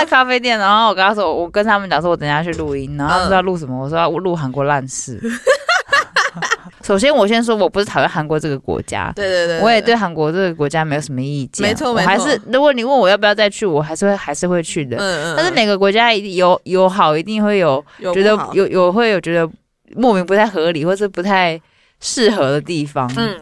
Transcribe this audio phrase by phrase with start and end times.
[0.00, 3.84] 在咖啡店，然后我跟他说，我跟他们讲说，我等下去录音，然后他们说要录什么？
[3.84, 5.20] 我说要录韩国烂事。
[6.82, 12.08] 首先，我先说，我不是讨厌韩国这个国家，对对对，我也对韩国这个国家没有什么意见，没错没错。
[12.08, 14.96] 还是如果你问我要不要再去，我还是会还是会去的。
[14.96, 15.34] 嗯嗯。
[15.36, 19.48] 但是每个国家一定有有好，一定会有觉得有有会有觉得
[19.94, 21.60] 莫名不太合理或是不太
[22.00, 23.10] 适合的地方。
[23.16, 23.36] 嗯，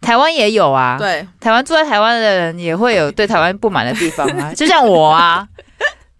[0.00, 0.96] 台湾也有啊。
[0.98, 5.46] 对，台湾住在台湾的人也会有对台湾不满的地方啊， 就像我啊。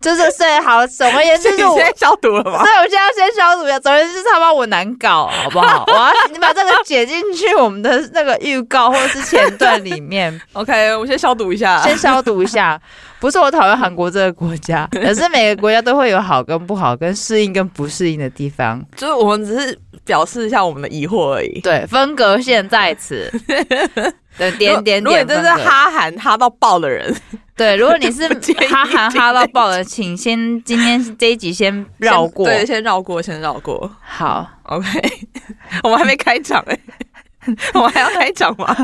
[0.03, 2.63] 就是最好，总而言之，就是我先消毒了吗？
[2.63, 3.79] 对，我现在要先消毒一下。
[3.79, 5.85] 总而言之，他把我难搞，好不好？
[5.87, 10.39] 我要你把这个剪进去我们的那个预告或者是前段里面。
[10.53, 12.81] OK，我先消毒一下，先消毒一下。
[13.21, 18.85] 不是我讨厌韩国这个国家，可是每个国家都会有好跟不好，跟适应跟不适应的地方。
[18.97, 21.61] 就是我们只是表示一下我们的疑惑而已。
[21.61, 23.31] 对，分隔线在此。
[24.39, 25.03] 对，点点点。
[25.03, 27.15] 如果你真是哈韩哈到爆的人。
[27.55, 28.27] 对，如果你是
[28.69, 33.89] 哈韩哈到爆的，请先今天这一集先绕过，对，先绕过，先绕过。
[34.03, 34.89] 好，OK，
[35.85, 36.79] 我们还没开场哎，
[37.75, 38.75] 我们还要开场吗？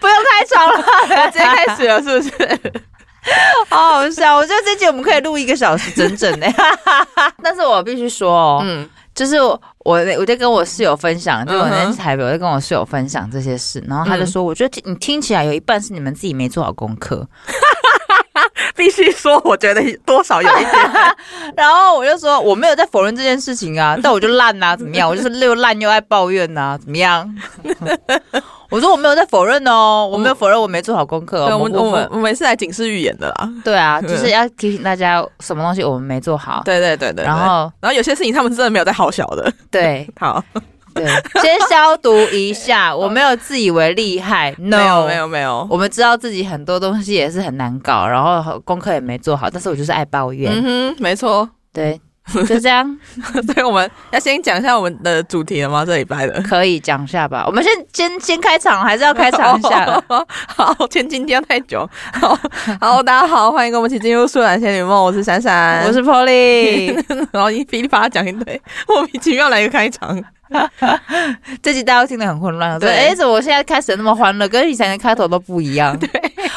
[0.00, 2.72] 不用开场了，直接开始了，是不是？
[3.68, 6.50] 好好笑，我觉得这集我们可以录一个小时整整的。
[7.42, 17.26] 但是我必须说哦，嗯，就是我我在跟我室友分享，就我在台北，我在跟我室友分享这些事，然后他就说，我觉得你听起来有一半是你们自己没做好功课。
[18.76, 20.70] 必须说，我觉得多少有一点。
[21.56, 25.08] 然后我就说，我没有在否认这件事情啊， 但我就烂啊，怎么样？
[25.08, 27.28] 我就是又烂又爱抱怨呐、啊，怎么样？
[28.68, 31.56] 我说我没有在否认哦，我没有否认我没做好功课、哦。
[31.56, 33.48] 我们我们我们是来警示预言的啦。
[33.64, 36.62] 对啊，就是要提醒大家什么东西我们没做好。
[36.64, 37.24] 对对对对。
[37.24, 39.52] 然后然后有些事情他们真的没有在好小的。
[39.70, 40.42] 对，好。
[40.96, 41.06] 对，
[41.42, 42.94] 先消毒一下。
[42.96, 45.66] 我没有自以为厉害，no，没有没有没有。
[45.70, 50.50] 我们知道自己很多东西也是很难搞，然后功课也没做好，但是我就是爱抱怨。
[50.52, 52.00] 嗯哼，没错，对，
[52.48, 52.98] 就这样。
[53.46, 55.84] 所以我们要先讲一下我们的主题了吗？
[55.84, 57.44] 这礼拜的可以讲一下吧。
[57.46, 60.02] 我们先先先开场，还是要开场一下？
[60.48, 61.88] 好，前今天太久。
[62.20, 62.38] 好，
[62.80, 64.98] 好，大家好，欢迎跟我们一起进入《素颜仙女梦》。
[65.02, 66.94] 我是闪闪，我是 Polly，
[67.32, 70.22] 然后一噼里啪啦讲一堆，莫名其妙来一个开场。
[71.62, 75.96] 这集大家都听得很混乱，对，哎，怎么我现在开始那么欢乐，跟以前的开头都不一样？
[76.00, 76.08] 对，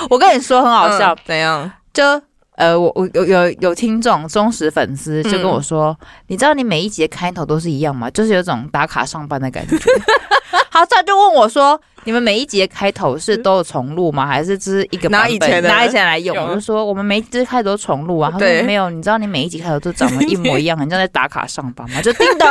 [0.09, 1.71] 我跟你说很好笑，怎样？
[1.93, 2.21] 就
[2.59, 5.97] 呃，我我有有有听众忠实粉丝就跟我说，
[6.27, 8.09] 你知道你每一集的开头都是一样吗？
[8.11, 9.77] 就是有种打卡上班的感觉。
[10.69, 14.27] 好，他就问我说，你们每一集的开头是都有重录吗？
[14.27, 16.35] 还是只是一个拿以前的拿以前来用？
[16.35, 18.29] 我就说我们每一集开头都重录啊。
[18.29, 22.01] 他说没有，你知道你每一集开头都长得一模一样，很像在打卡上班吗？
[22.01, 22.47] 就 叮咚。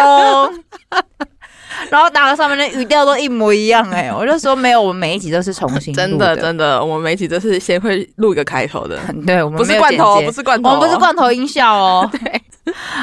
[1.90, 6.02] 然后打卡上面的语调都一模一样哎，我就说没有，我们每一集都是重新的。
[6.06, 8.98] 真的真的，我们每一集都是先会录一个开头的。
[9.26, 12.08] 对，我们不是罐头，不是罐头，我们不是罐头音效哦。
[12.12, 12.42] 对，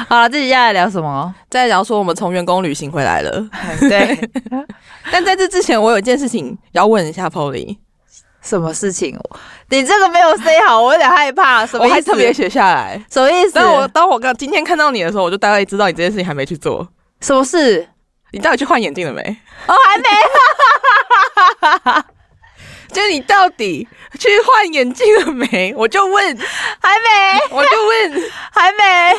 [0.08, 1.34] 好了，这集接下来聊什么？
[1.50, 3.46] 再聊说我们从员工旅行回来了。
[3.80, 4.18] 对，
[5.10, 7.76] 但在这之前，我有一件事情要问一下 Polly。
[8.42, 9.18] 什么事情？
[9.70, 11.66] 你这个没有 say 好，我有点害怕。
[11.66, 11.90] 什么意思？
[11.90, 13.54] 我还特别写下来，什么意思？
[13.54, 16.86] 当我当我刚今天看到你的时候，我就大概知道你这件事情还没去做。
[17.20, 17.88] 什么事？
[18.36, 19.22] 你到底去换眼镜了没？
[19.66, 20.04] 哦，还没。
[22.92, 23.88] 就你到底
[24.20, 25.72] 去换眼镜了没？
[25.74, 26.38] 我就问，
[26.82, 27.40] 还没。
[27.50, 29.16] 我就问， 还没。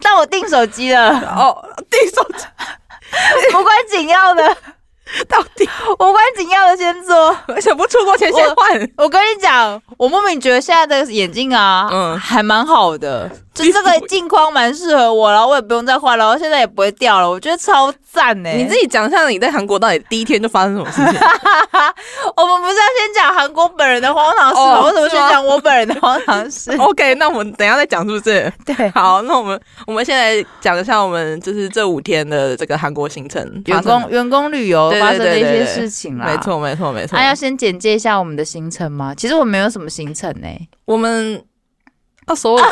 [0.00, 1.10] 但我订手机了。
[1.36, 2.46] 哦，订手机，
[3.58, 4.56] 无关紧要的。
[5.28, 8.90] 到底无关紧要的先做，想不出国前先换。
[8.96, 13.30] 我跟你讲，我莫名觉得现在的眼镜啊，嗯，还蛮好的。
[13.54, 18.50] 就这个 镜框蛮适合我然后，我也不用再换了，我现在也不会掉了，我觉得超赞呢。
[18.50, 21.20] 你自己讲一下你在韩国到底第一天就发生什么事情？
[22.36, 24.82] 我们不是要先讲韩国本人的荒唐事吗？
[24.86, 28.52] 为什么先讲我本人的荒唐事？OK，那我们等一下再讲，是不是？
[28.66, 36.26] 对，好，那我们我们现在讲一下我们就是这五天的这个韩国行程，员工员工旅游发生的一些事情啦。
[36.26, 37.16] 没错，没错，没错。
[37.16, 39.14] 那要先简介一下我们的行程吗？
[39.14, 40.48] 其实我们没有什么行程呢，
[40.86, 41.42] 我们
[42.26, 42.64] 啊，所有。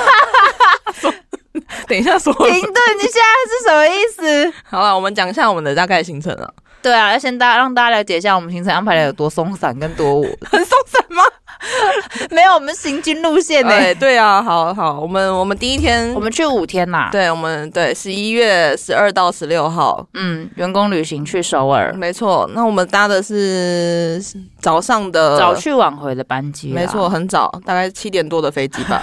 [1.87, 2.97] 等一下说，停顿！
[2.97, 4.53] 你现在是什么意思？
[4.65, 6.53] 好了，我们讲一下我们的大概行程了。
[6.81, 11.23] 对啊，要先大让大家了解一下我们行程安排的有多松散跟多我 很松散吗？
[12.31, 13.95] 没有，我们行军路线呢、欸？
[13.95, 17.09] 对啊，好好，我们我们第一天，我们去五天呐。
[17.13, 22.49] 对，我们对十一月十二到十六号，嗯，员工旅行去首尔，没错。
[22.55, 24.23] 那我们搭的是
[24.61, 29.03] 早上的早去晚回的班机，没错，很早，大概七点多的飞机吧。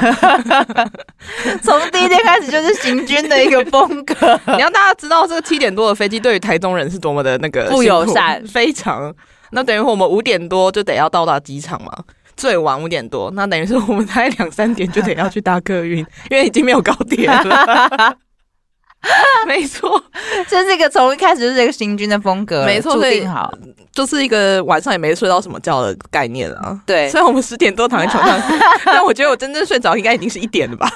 [1.63, 4.15] 从第一天开始就是行军的一个风格。
[4.55, 7.69] 你要大家知道这个七点多的飞机对于台中人是多么的那个。
[7.69, 9.13] 不友善，非常。
[9.51, 11.91] 那等于我们五点多就得要到达机场嘛，
[12.39, 15.97] 最晚五点多，那等于是我们大概两三点就得要去搭客运，
[16.31, 18.15] 因为已经没有高铁了。
[19.47, 20.01] 没错，
[20.49, 23.49] 这是一个从一开始就是一个行军的风格，没错，注定好，
[23.93, 26.77] 就是一个晚上也没睡到什么觉的概念啊。
[26.85, 28.41] 对，虽然我们十点多躺在床上，
[28.85, 30.91] 但我觉得我真正睡着应该已经是一点了吧，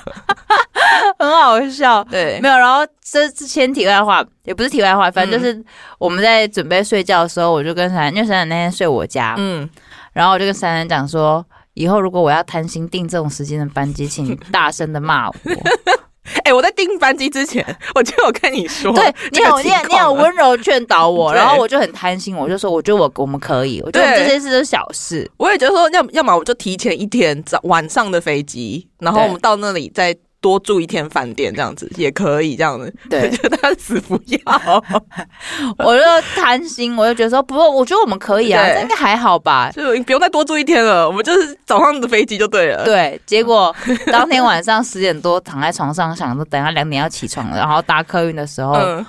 [1.17, 2.03] 很好笑。
[2.11, 5.63] 对，没有，然后这之前题外话也不是题外话，反正就是
[5.97, 9.69] 我们在准备睡觉的时候，我就跟珊珊，因为闪闪那天睡我家，嗯，
[10.13, 15.35] 然后我就跟珊珊讲说，以后如果我要贪心订这种时间的班机，请大声的骂我。
[16.37, 17.65] 哎、欸，我在订班机之前，
[17.95, 25.29] 我就有跟你说，对你有你你有温柔劝导我， 然后我就很贪心，我就说，我觉得我我们可以，我觉得这些事都是小事。
[25.35, 30.15] 我也觉得说，要要么我就提前一天早晚上的飞机，然后我们到那里再。
[30.43, 32.93] 多住一天饭店这样子也可以，这样子。
[33.09, 34.83] 对，我觉得他死不要，
[35.79, 36.03] 我就
[36.35, 42.83] 贪心，我就觉得说，不过我觉得我们可以啊，这应该还好吧，就不用再多住一天了，我们就是早上的飞机就对了。
[42.83, 43.73] 对，结果
[44.07, 49.05] 当天晚上十点多躺在床上，想说等下两点要起床了，然后搭客运的时候，嗯、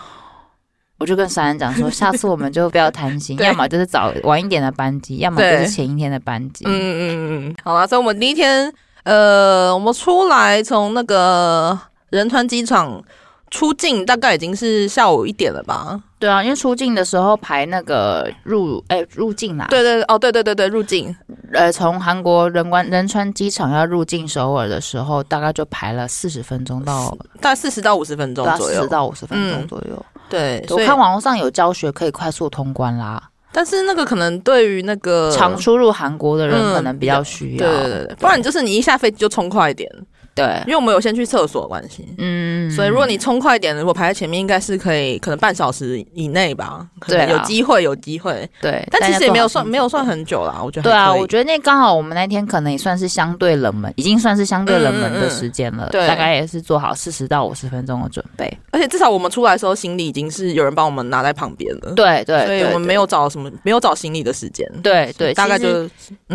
[0.99, 6.65] 我就跟珊珊讲说，下次我们就不要贪心， 要么就是早晚一点的班机，要么就是前一天的班机。
[6.69, 7.49] 嗯嗯嗯。
[7.49, 8.73] 嗯，好啊，所以我们第一天。
[9.05, 11.79] 呃，我们出来从那个
[12.11, 13.03] 仁川机场
[13.51, 16.01] 出境，大概已经是下午一点了吧？
[16.19, 19.67] 对啊，因为出境的时候排那个入哎、欸、入境啦。
[19.69, 21.15] 对对哦，对对对对，入境。
[21.53, 30.07] 呃，从韩国仁关仁川机场要入境首尔的时候，大概就排了四十分钟到，大概四十到五十分钟左右，四十到五十分钟左右。
[30.15, 33.23] 嗯、对，我看网络上有教学可以快速通关啦。
[33.57, 39.89] 但是那个可能对于那个常出入韩国的人可能比较需要，嗯、对对对，不然就是你一下飞机就冲快一点。
[40.35, 48.87] 对，因为我们有先去厕所的关系，嗯，所以如果你冲快一点，如果排在前面，应该是可以，可能半小时以内吧，可能有机会，有机会，对。
[48.91, 50.91] 但其实也没有算，没有算很久啦，我觉得。
[50.91, 58.53] 对啊，我觉得那刚好我们那天可能也算是相对冷门，已经算是相对冷门的时间了，对，大概也是做好四十到五十分钟的准备。
[58.73, 65.89] 而且至少我们出来的时候，行李已经是有人帮我们拿在旁边了，对对，所以我们没有找什么，没有找行李的时间，对对，大概就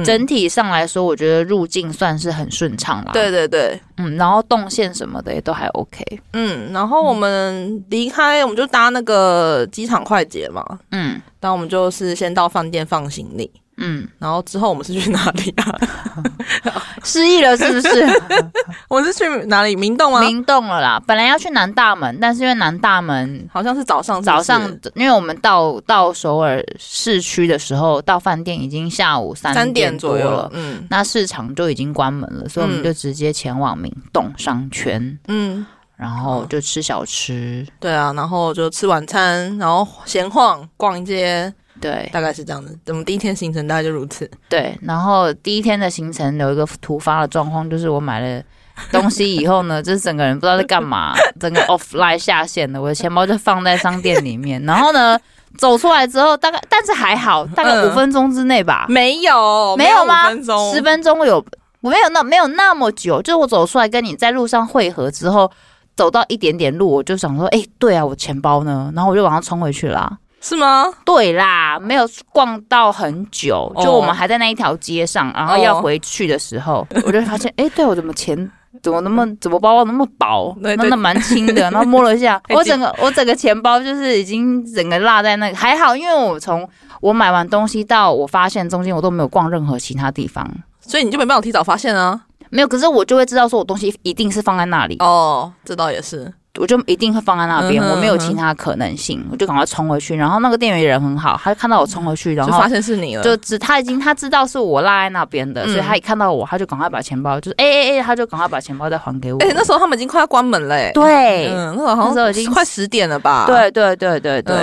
[0.06, 3.80] 整体上来说，我觉得入境算是很顺畅啦，对对对。
[4.00, 6.04] 嗯，然后动线什么的也都还 OK。
[6.32, 10.66] 嗯，然后我们离开，我们就搭那个机场快捷嘛。
[10.92, 13.52] 嗯，然后我们就是先到饭店放行李。
[13.82, 15.80] 嗯，然后之后我们是去哪里啊？
[17.10, 18.22] 失忆了是不是？
[18.88, 19.76] 我是去哪里？
[19.76, 21.02] 明洞啊，明洞了啦。
[21.08, 24.62] 本来要去南大门，但是因为南大门好像是早上是是早上，
[24.94, 30.50] 因为我们到到首尔市区的时候，到饭店已经下午三点，点左右了。
[30.54, 35.18] 嗯，那市场就已经关门了，所以我们就直接前往明洞商圈。
[35.28, 35.66] 嗯，
[35.96, 37.66] 然后就吃小吃。
[37.80, 41.52] 对啊，然后就吃晚餐，然后闲晃逛街。
[41.80, 42.78] 对，大概是这样子。
[42.88, 44.30] 我们第一天行程大概就如此。
[44.50, 48.44] 对，然后第一天的行程有一个突发的状况，就是我买了
[48.92, 52.82] 东西以后呢，就是整个人不知道在干嘛， 整个 offline 下线了。
[52.82, 55.20] 我的钱包就放在商店里面，然后呢，
[55.58, 58.86] 走出来之后，大概但是还好，大概五分钟之内吧。
[58.90, 60.30] 嗯、没有，没有吗？
[60.74, 61.44] 十分钟有，
[61.82, 65.50] 我没有那没有那么久，就是我走出来跟你在路上汇合之后，
[65.96, 68.92] 走到一点点路，我就想说，哎，对啊，我钱包呢？
[68.96, 70.18] 然后我就往上冲回去了。
[70.42, 70.86] 是吗？
[71.06, 78.50] 对啦，没有逛到很久，就我们还在那一条街上，然后要回去的时候，我就发现，哎，对我怎么钱
[78.82, 86.68] 怎么那么 怎么包包那么薄，那那蛮轻的， 然后摸了一下，我整个我整个钱包就是已经整个落在那个，还好，因为我从
[87.02, 90.50] 我买完东西到我发现中间我都没有逛任何其他地方，
[90.80, 92.22] 所以你就没办法提早发现啊？
[92.52, 94.96] 没有，可是我就会知道说我东西一定是放在那里。
[95.00, 96.34] 哦，这倒也是。
[96.60, 100.14] 我就一定会放在那边，我没有其他可能性，我就赶快冲回去。
[100.14, 109.40] 然后那个店员人很好，他就看到我冲回去，然后就发现是你了，就只他已经他知道是我落在那边的，所以他一看到我，他就赶快把钱包，就是哎哎哎，他就赶快把钱包再还给我。
[109.40, 113.46] 哎，那时候他们已经快要关门了，对，嗯，那时候好像已经快十点了吧？
[113.48, 114.56] 对对对对对，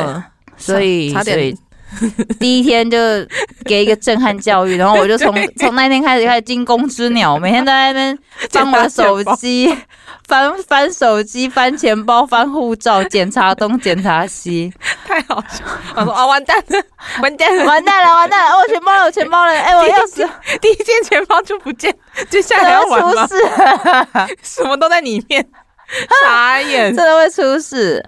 [0.58, 1.56] 所以所以
[2.40, 2.98] 第一天就
[3.64, 8.18] 给一个震撼教育，然后我就从 从那天开始开始惊弓之鸟，每天都在那边
[8.50, 9.74] 翻我的手机。
[10.26, 14.72] 翻翻手机，翻钱包，翻护照，检查东，检查西，
[15.06, 15.64] 太好笑！
[15.94, 16.82] 我说啊，完蛋了，
[17.22, 18.58] 完蛋了，完蛋了，完蛋了！
[18.58, 19.52] 我钱包了，我钱包了！
[19.52, 20.28] 哎，我要死，
[20.60, 21.96] 第一件钱包就不见，
[22.28, 23.36] 接下来要出事，
[24.42, 25.46] 什么都在里面，
[26.24, 28.04] 傻眼，真的会出事。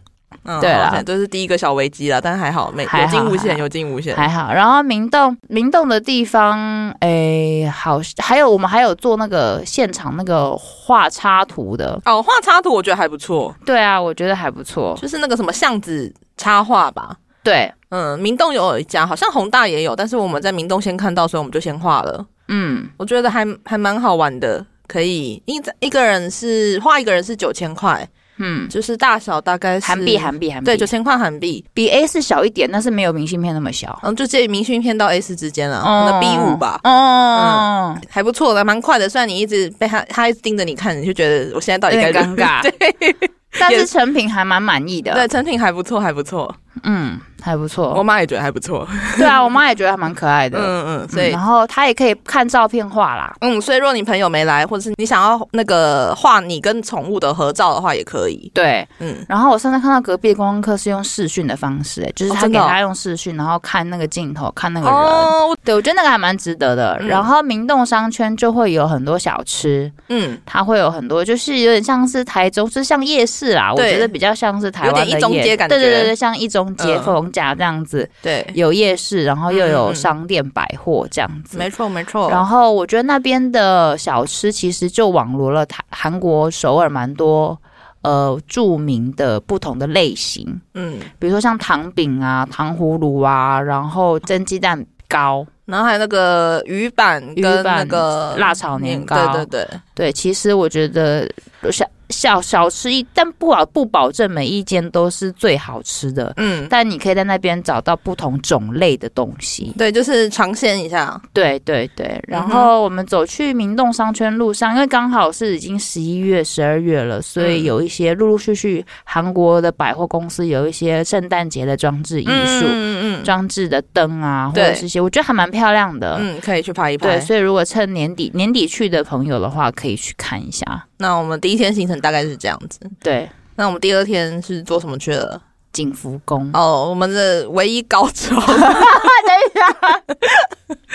[0.61, 4.53] 对了，这是第一个小危机了，但是还好，没有惊无险，有惊无险，还好。
[4.53, 13.55] 然后明洞，明洞的地方，哎，好，还有我们还有做那个现场那个画插图的哦，画插图我觉得还不错。
[13.67, 17.17] 对啊，我觉得还不错，就是那个什么巷子插画吧。
[17.43, 22.25] 对，嗯，明洞有一家，好像宏大也有，但是我们在明洞先看到，所以我们就先画了。
[22.49, 28.07] 嗯，我觉得还还蛮好玩的，可以一一个人是画一个人是九千块。
[28.39, 33.99] 嗯，就是大小大概是韩币，韩币，韩币，对，九千块韩币，比 A 四小一点，但是没有明信片那么小。
[34.03, 36.81] 嗯，就介于明信片到 A 四之间了，那 B 五吧。
[36.85, 39.09] 哦，嗯，还不错的，蛮快的。
[39.09, 42.63] 虽然你一直被他，他一直盯着你看，你就觉得我现在到底该尴尬。
[42.79, 43.17] 对，
[43.59, 45.13] 但是成品还蛮满意的。
[45.15, 46.55] 对，成品还不错，还不错。
[46.85, 47.21] 嗯。
[47.41, 48.87] 还不错，我妈也觉得还不错。
[49.17, 50.59] 对啊，我妈也觉得还蛮可爱的。
[50.59, 53.33] 嗯嗯，所以然后她也可以看照片画啦。
[53.41, 58.51] 嗯，所以如果你朋友没来，或者是你想要那个画你跟宠物的合照的话，也可以。
[58.53, 59.25] 对，嗯。
[59.29, 64.95] 然后我上次看到隔壁的观光客是用视讯的方式，哎，就是他给他用视讯，然后看那个镜头，看那个人。
[64.95, 66.99] 哦，对，我觉得那个还蛮值得的。
[67.07, 73.73] 然后明洞商圈就会有很多小吃，嗯，它会有很多，就是有点像是台中，是像夜市啦。
[73.73, 75.77] 我觉得比较像是台湾的一中街感觉。
[75.77, 78.09] 对对对对，像一中街、逢甲这样子。
[78.23, 82.31] 对，有夜市，然后又有商店百货这样子，没错没错。
[82.31, 87.59] 然后我觉得那边的小吃其实就网罗了台韩国首尔蛮多
[88.03, 100.13] 呃著名的不同的类型，嗯，比如说像糖饼啊、糖葫芦啊，然后蒸鸡蛋糕，然后还有那个鱼板跟那个辣炒年糕，对对对对。
[100.13, 101.29] 其实我觉得
[101.71, 101.89] 像。
[102.11, 106.33] 小小吃一，但不保不保证每一间都是最好吃的。
[106.37, 109.75] 嗯，但你可以在那边找到不同种类的东西。
[109.77, 111.21] 对，就是尝鲜一下。
[111.33, 112.19] 对对对。
[112.27, 126.17] 然后我们走去明洞商圈路上，因为刚好是已经十一月、十二月了，所以有一些陆陆续续韩国的百货公司有一些圣诞节的装置艺术，嗯嗯，装置的灯啊，或者是些，我觉得还蛮漂亮的。
[126.21, 127.19] 嗯，可以去拍一拍。
[127.19, 130.87] 对，所以如果趁年底年底去的朋友的话，可以去看一下。
[131.01, 133.29] 那我们第一天行程大概是这样子，对。
[133.57, 135.43] 那我们第二天是做什么去了？
[135.71, 138.35] 景福宫哦，我们的唯一高潮。
[138.41, 140.03] 等一下，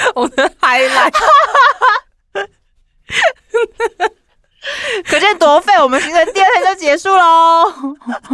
[0.16, 1.14] 我们的 highlight。
[5.10, 5.74] 可见多废！
[5.82, 7.66] 我们行程第二天就结束喽。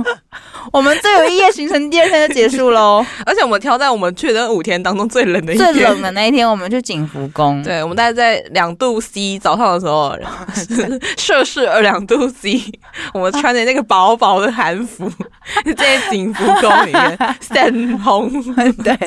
[0.71, 3.03] 我们最有意义行程第二天就结束喽。
[3.25, 7.63] 而且我们挑在我们去的五天当中最冷的一天，最冷的那一天，我们去景福宫。
[7.63, 10.15] 对，我们大概在两度 C 早上的时候，
[11.17, 12.61] 摄氏二两度 C，
[13.13, 15.09] 我们穿着那个薄薄的韩服，
[15.75, 17.71] 在景福宫里面晒
[18.03, 18.29] 红。
[18.83, 18.97] 对，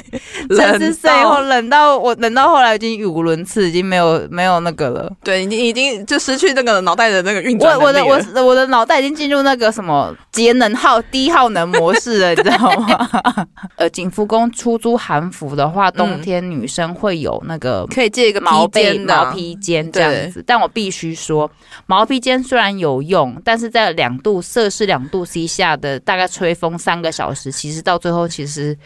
[0.49, 5.11] 冷后冷到我冷到后来已经语无伦次，已经没有没有那个了。
[5.23, 7.79] 对，已经已经就失去那个脑袋的那个运转。
[7.79, 13.09] 我我的我我的脑袋已经进入那个什么节能耗低耗能模式了，你知道吗？
[13.77, 20.43] 呃，景福宫出租韩服的话，冬天女生会有那个可以借一个毛被毛披肩这样子。
[20.47, 21.51] 但我必须说，
[21.87, 28.77] 毛披肩虽然有用，但是在两度摄氏两度 C 下的大概吹风三个小时，其实到最后其实。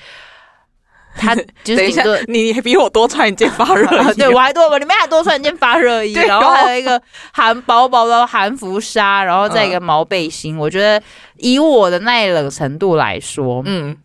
[1.19, 7.01] 他 就是等一下，你比我多穿一件发热衣， 对我还多，我里面还多穿一件发热衣， 然后还有一个
[7.33, 10.57] 韩薄薄的韩服纱，然后再一个毛背心。
[10.59, 11.03] 我觉得
[11.39, 13.97] 以我的耐冷程度来说，嗯，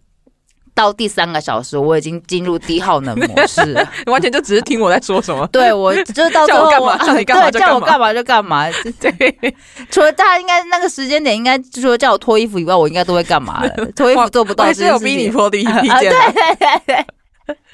[0.74, 5.46] 到第三个小时我已经进入低耗能模式了，你 完全就只是听我在说什么。
[5.48, 8.66] 对，我就是到最后叫我干嘛，叫你干嘛，叫我干嘛就干嘛。
[9.00, 9.12] 对，
[9.92, 13.86] 除了大家应该那个时间点，应该除了叫我脱衣服以外，我应该都会干嘛的。
[13.96, 15.82] 脱衣服做不到，还是有逼你脱的意见。
[15.84, 17.06] 对对对对。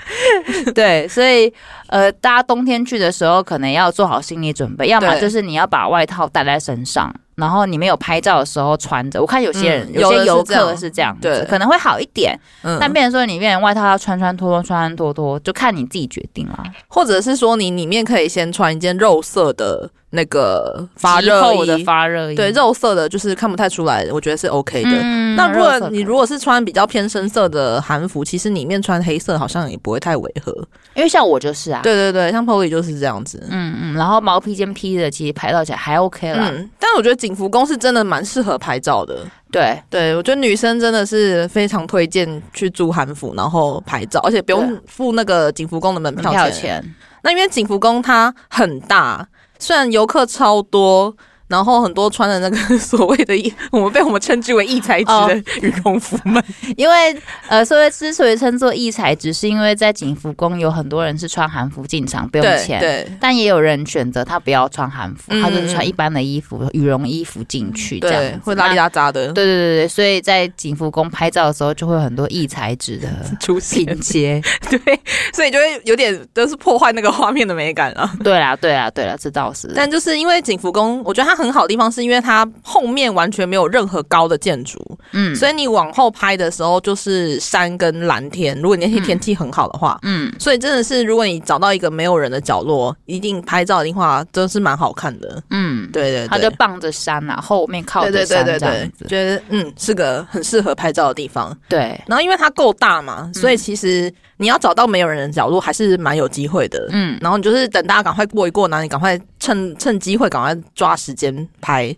[0.73, 1.53] 对，所以
[1.89, 9.21] 呃，大家冬天去的时候，可能要做好心理准备，要么就是你要把外套带在身上，然后你没有拍照的时候穿着。
[9.21, 12.37] 我看有些人、嗯、有些游客是这样子，对，可能会好一点。
[12.63, 16.63] 嗯，但变成说你里面外套要穿穿脱脱，穿穿脱脱，就看你自己决定啦。
[16.87, 19.89] 或者是说你里面可以先穿一件肉色的。
[20.11, 24.89] 那个发热衣的发热衣，对，肉色的，就是看不太出来，我觉得是 OK 的。
[24.89, 30.51] 嗯、那如果你如果是穿比较偏深色的韩服，其实里面穿黑色好像也不会太违和，
[30.93, 33.45] 因为像我就是啊，对对对，像 Polly 就是这样子。
[33.49, 36.51] 嗯嗯，然后毛披肩披的，其实拍照起来还 OK 啦。
[36.53, 39.19] 嗯，但我觉得景福宫是真的蛮适合拍照的。
[39.51, 46.53] 对对，我觉得女生真的是非常推荐去租韩服，然后拍照，而且不用付那个景福宫的门票钱。
[46.53, 49.27] 钱那因为景福宫它很大。
[49.59, 51.15] 虽然游客超多。
[51.47, 56.43] 然后很多穿的那个 所谓的异，我们被我们称之为异材质的羽绒服们，
[56.75, 69.27] 因为呃，所谓之所以称作异材质，是因为在景福宫有很多人是穿韩服进场不用钱，对，但也有人选择他不要穿韩服，他就是穿一般的衣服，羽绒衣服进去，这样会邋里邋遢的。
[69.31, 73.07] 对对对对，所以在景福宫拍照的时候，就会有很多异材质的
[73.39, 74.99] 出拼接，对，
[75.33, 78.13] 所以就会有点都是破坏那个画面的美感啊。
[78.21, 79.71] 对啦对啦对啦，这倒是。
[79.73, 81.36] 但就是因为景福宫，我觉得它。
[81.37, 84.79] 很好的地方是因为它后面完全没有任何高的建筑，
[85.11, 88.59] 嗯，所以你往后拍的时候就是山跟蓝天。
[88.59, 95.41] 如果你那天天气很好的话，嗯，所以真的是如果你找到一个没有人的角落，一定拍照的话，真是蛮好看的。
[95.51, 101.55] 嗯，对对，它就傍着山啊，后面靠着山这样子，对对对对，觉得嗯是个很适合拍照的地方。
[101.69, 106.87] 对，然后因为它够大嘛，所以其实你要找到没有人的角落还是蛮有机会的。
[106.91, 111.95] 嗯，然后你就是等大家赶快过一过，然后你赶快趁趁机会赶快抓时间拍。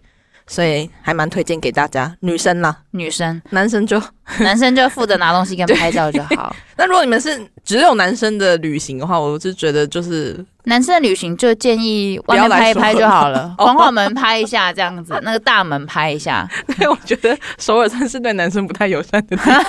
[0.51, 4.01] 所以还蛮推荐给大家，女生啦，女生，男生就
[4.41, 6.55] 男生就负责拿东西跟拍照就好。
[6.75, 16.49] 那如果你们是只有男生的旅行的话，我就觉得就是男生的旅行就建议外面拍一拍就好了， 皇后门拍一下这样子，那个大门拍一下。
[16.79, 19.63] 对，我觉得首尔算是对男生不太友善的地方。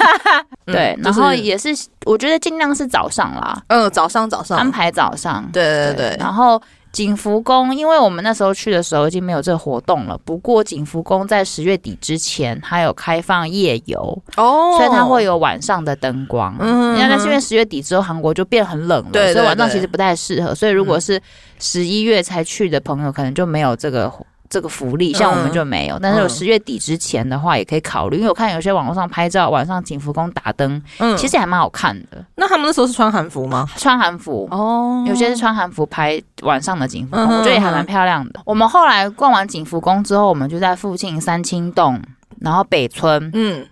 [0.64, 1.68] 对，然后也是，
[2.06, 6.58] 我觉得尽量是早上啦，嗯，早上早上安排早上，对对对，然后。
[6.92, 10.18] 景福宫，因为我们那时候去的时候已经没有这个活动了。
[10.24, 14.00] 不过景福宫在十月底之前还有开放夜游
[14.36, 16.56] 哦，所以它会有晚上的灯光。
[16.58, 20.54] 嗯，因为那是因为十月底之后韩国就变很冷了，对，所以晚上其实不太适合。
[20.54, 21.20] 所以如果是
[21.58, 24.12] 十一月才去的朋友，可能就没有这个。
[24.50, 32.22] 这个福利像我们就没有，嗯、但是有十月底之前的话也可以考虑，嗯、因为我看有些网络上拍照，晚上景福宫打灯，嗯，其实还蛮好看的。
[32.34, 33.68] 那他们那时候是穿韩服吗？
[33.76, 34.48] 穿韩服。
[34.50, 38.40] 哦，有些是穿韩服拍晚上的景福宫，嗯、我觉得也还蛮漂亮的。
[38.40, 42.02] 嗯、我们后来逛完景福宫之后，我们就在附近三清洞，
[42.40, 43.64] 然后北村，嗯，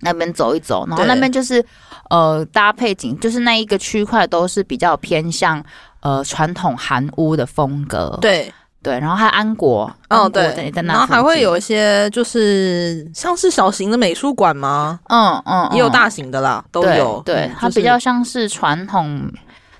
[0.00, 1.64] 那边走一走，然后那边就是
[2.10, 5.64] 呃搭配景，就是那一个区块都是比较偏向
[6.00, 8.52] 呃传统韩屋的风格，对。
[8.84, 15.00] 对，然后还有安国，哦对，然后还会有一些就是像是小型的美术馆吗？
[15.08, 17.22] 嗯嗯，也有大型的啦，都有。
[17.24, 19.26] 对，它比较像是传统，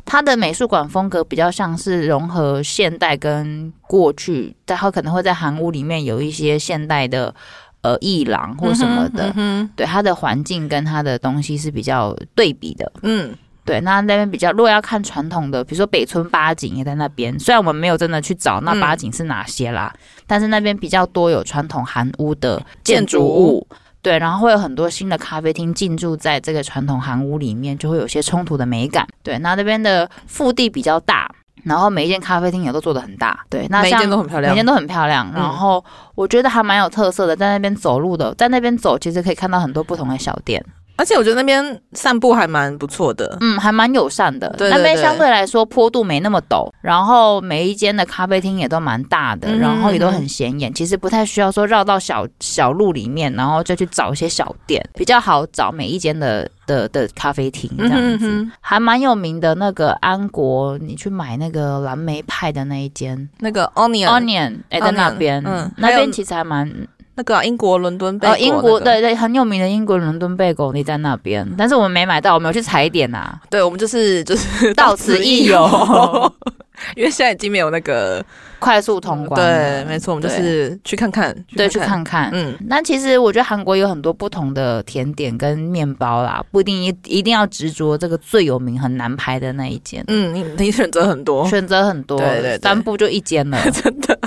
[0.07, 7.35] 它的美术馆风格比较像是融合现代跟过去，但它可能会在韩屋里面有一些现代的
[7.83, 9.31] 呃艺廊或什么的。
[9.37, 12.91] 嗯，对，它的环境跟它的东西是比较对比的。
[13.03, 13.37] 嗯。
[13.64, 17.38] 对，那那边比较，如果要看传统的，比如说北村八景也在那边。
[17.38, 23.66] 虽然我们没有真的去找那八景是哪些啦，嗯、但是那边比较多有传统韩屋的建筑物。
[24.02, 29.09] 对，然后会有很多新的咖啡厅进驻在这个传统韩屋里面，就会有些冲突的美感。
[29.22, 33.46] 对，那那边的腹地比较大，然后每一间咖啡厅也都做的很大。
[33.48, 35.33] 对，那每一间都很漂亮，每一间都很漂亮。
[35.33, 35.83] 然后
[36.14, 40.62] 我觉得还蛮有特色的，在那边走路的，在那边走其实可以看到很多不同的小店。
[40.96, 44.48] 而且我觉得那边散步还蛮不错的，嗯，还蛮友善的。
[44.50, 50.72] 对，对，对，那边相对来说坡度没那么陡，然后每一间的咖啡厅也都蛮大的，嗯、然后也都很显眼。
[50.72, 58.00] 其实不太需要说绕到小小路里面，然后再去找一些小店，比较好找每一间的的的咖啡厅这样子。
[58.00, 66.70] 嗯、哼还蛮有名的那个安国，你去买那个蓝莓派的那一间，那个 Onion Onion 哎，在那边，嗯，那边其实还蛮。
[67.16, 73.40] 那个、啊、英国伦敦贝果、那个，英国对对很有名的英国伦敦贝狗，你在那边，但是我们没买到，我们有去踩点呐、啊。
[73.48, 75.62] 对，我们就是就是到此一游，
[76.97, 78.25] 因为现在已经没有那个。
[78.61, 82.57] 快速通关，对，没错，我们就是去看看，对，去看看，嗯。
[82.67, 90.03] 那其实我觉得韩国有很多不同的甜点跟面包啦，不一定一一定要执着这个最有名很难排的那一间。
[90.09, 94.19] 嗯，你你选择很多，选择很多，对对，三步就一间了， 真的，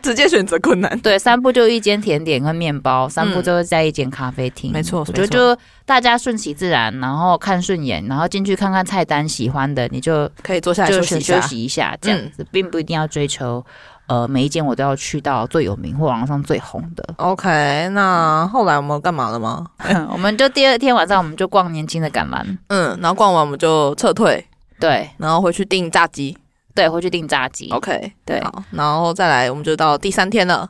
[0.00, 0.96] 直接选择困难。
[1.00, 4.70] 对，三步就一间甜点跟面包，三步就会在一间咖啡厅。
[4.70, 13.64] 没错，我觉得就大家顺其自然，然后看顺眼，然后进去看看菜单，喜欢的你就可以坐下来休息休息一下，这样子，并不一定要追求。
[14.08, 17.14] 呃，每一间我都要去到最有名或网上最红的。
[17.16, 19.64] OK，那后来我们干嘛了吗？
[20.12, 24.44] 我们就第二天晚上我们就逛年轻的橄榄，嗯，然后逛完我们就撤退，
[24.78, 26.36] 对，然后回去订炸鸡，
[26.74, 27.70] 对，回去订炸鸡。
[27.70, 30.68] OK，对，好，然后再来我们就到第三天了。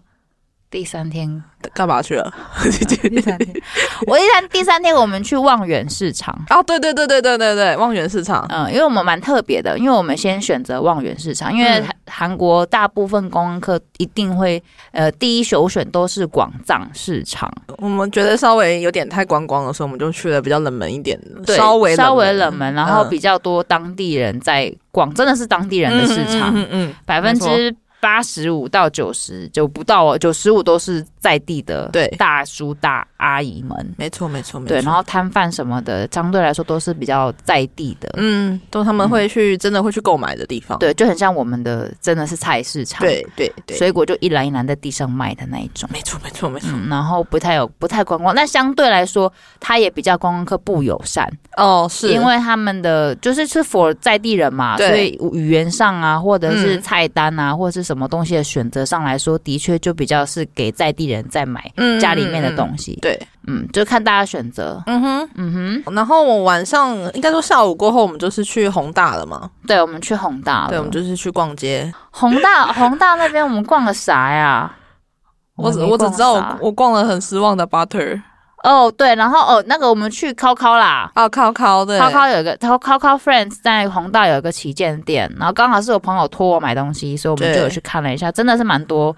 [0.73, 1.43] 第三天
[1.75, 2.33] 干嘛去了？
[2.65, 3.63] 第三天，
[4.07, 6.35] 我第三第三天我们去望远市场。
[6.49, 8.47] 哦，对对对对对对对，望远市场。
[8.49, 14.61] 嗯，因为我们蛮特别的，因为我们先选择望远市场，因为韩国大部分观光客一定会
[14.93, 17.53] 呃第一首选都是广藏市场。
[17.77, 26.51] 我们觉得稍微有点太观光的时候，我们就去了比较冷门一点的，对稍微稍微冷门，然后比较多当地人在逛，真的是当地人的市场。
[26.57, 27.77] 嗯嗯，百分之。
[28.03, 32.09] 八十五到九十就不到哦，九十五都是在地的对。
[32.19, 34.71] 大叔大阿姨们，没错没错没错。
[34.71, 46.71] 对，然后摊贩什么的，相对来说都是比较在地的，嗯，都他们会去真的会去购买的地方，对，就很像我们的真的是菜市场，对对对，水果就一篮一篮在地上卖的那一种，没错没错没错。
[46.91, 51.31] 然后不太有不太观光，那相对来说，它也比较观光客不友善。
[51.57, 52.13] 哦，是。
[52.13, 62.99] 因为他们的就是是 for 在地人嘛，所以语言上啊，或者是菜单啊，或者是什什么东西的选择上来说，的确就比较是给在地人在买家里面的东西。
[63.03, 64.83] 对，嗯，就看大家选择。
[64.87, 65.95] 嗯哼，嗯哼。
[65.95, 69.51] 然后我晚上应该说下午过后，我们就是去宏大了嘛。
[69.67, 70.69] 对，我们去宏大了。
[70.71, 71.93] 对，我们就是去逛街。
[72.11, 74.75] 宏大，宏大那边我们逛了啥呀？
[75.57, 78.23] 我只我只知道我我逛了很失望的 Butter。
[78.63, 89.15] 哦，对，然后哦，那个我们去 Coco 啦，哦，，Coco 对，Coco 有一个 Coco Friends 在红大有一个旗舰店，然后刚好是我朋友托我买东西，所以我们就有去看了一下，真的是蛮多。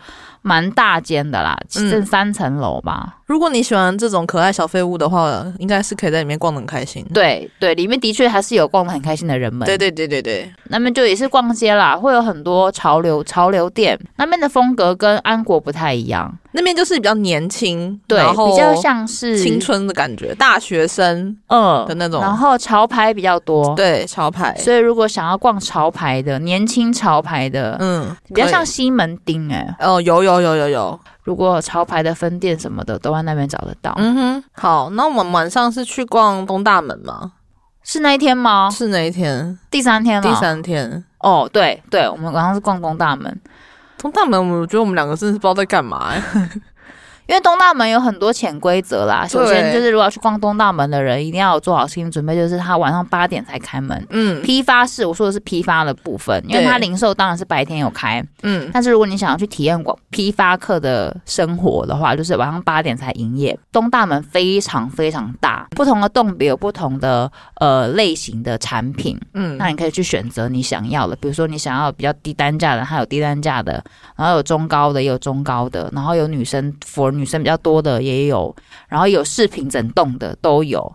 [0.46, 3.12] 蛮大间的啦，剩三层楼吧、嗯。
[3.24, 7.02] 如果你喜欢这种可爱小废物的话，应该是可以在里面逛得很开心。
[7.14, 9.64] 对对，里面的确还是有逛得很开心的人们。
[9.64, 13.98] 对对对对对，那边就也是逛街啦，会有很多潮流潮流店。
[14.16, 22.20] 那边的风格跟安国不太一样，那边就是比较年轻，对，比较像是青春的感觉，大学生嗯的那种。
[22.20, 24.54] 然后潮牌比较多，对潮牌。
[24.58, 29.86] 所以如果想要逛潮牌的，年轻潮牌的，嗯，比较像西门町哎、欸。
[29.86, 30.33] 哦，有有。
[30.40, 33.92] 有有有有，如果潮牌的分店什么的都在那边找得到。
[33.96, 37.32] 嗯哼，好，那我们晚上是去逛东大门吗？
[37.82, 38.70] 是那一天吗？
[38.70, 40.28] 是那一天，第三天了。
[40.28, 43.40] 第三天，哦，对对，我们晚上是逛东大门。
[43.98, 46.22] 东大门，我觉得我们两个真的是不知道在干嘛哎。
[47.26, 49.26] 因为东大门有很多潜规则啦。
[49.26, 54.06] 首先就是，如果要去逛东大门的人，一定要有做好心理准备，就是他晚上八点才开门。
[54.10, 58.24] 嗯，批发是我说的是批发的部分，因为他零售当然是白天有开。
[58.42, 63.58] 嗯，但是如果你想要去体验过批发客的生活的话，就是晚上八点才营业。
[63.72, 69.18] 东大门非常非常大，不同的栋别有不同的呃类型的产品。
[69.32, 73.82] 嗯，那你可以去选择你想要的，比如说你想要比较低单价的，它有低单价的，
[74.16, 78.54] 然后有中高的，也有中高的，然后有女生 for 女生比较多的也有，
[78.88, 80.92] 然后有饰品整栋的都有，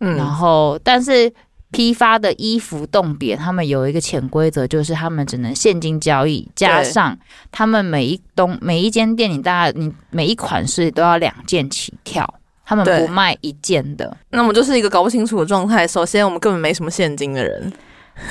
[0.00, 1.32] 嗯，然后但是
[1.70, 7.16] 批发的衣服冻别，他们有一个潜规则，就是他们只能现金交易，加上
[7.52, 12.28] 他们每一东每一间店，你大概你每一款式都要两件起跳，
[12.64, 14.16] 他们不卖一件的。
[14.30, 15.86] 那么就是一个搞不清楚的状态。
[15.86, 17.72] 首先，我们根本没什么现金的人。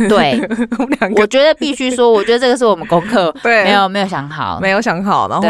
[0.07, 0.39] 对，
[1.17, 5.47] 我觉得必须说，我觉得这个是我们功课， 对，没有没有想好，没有想好，然后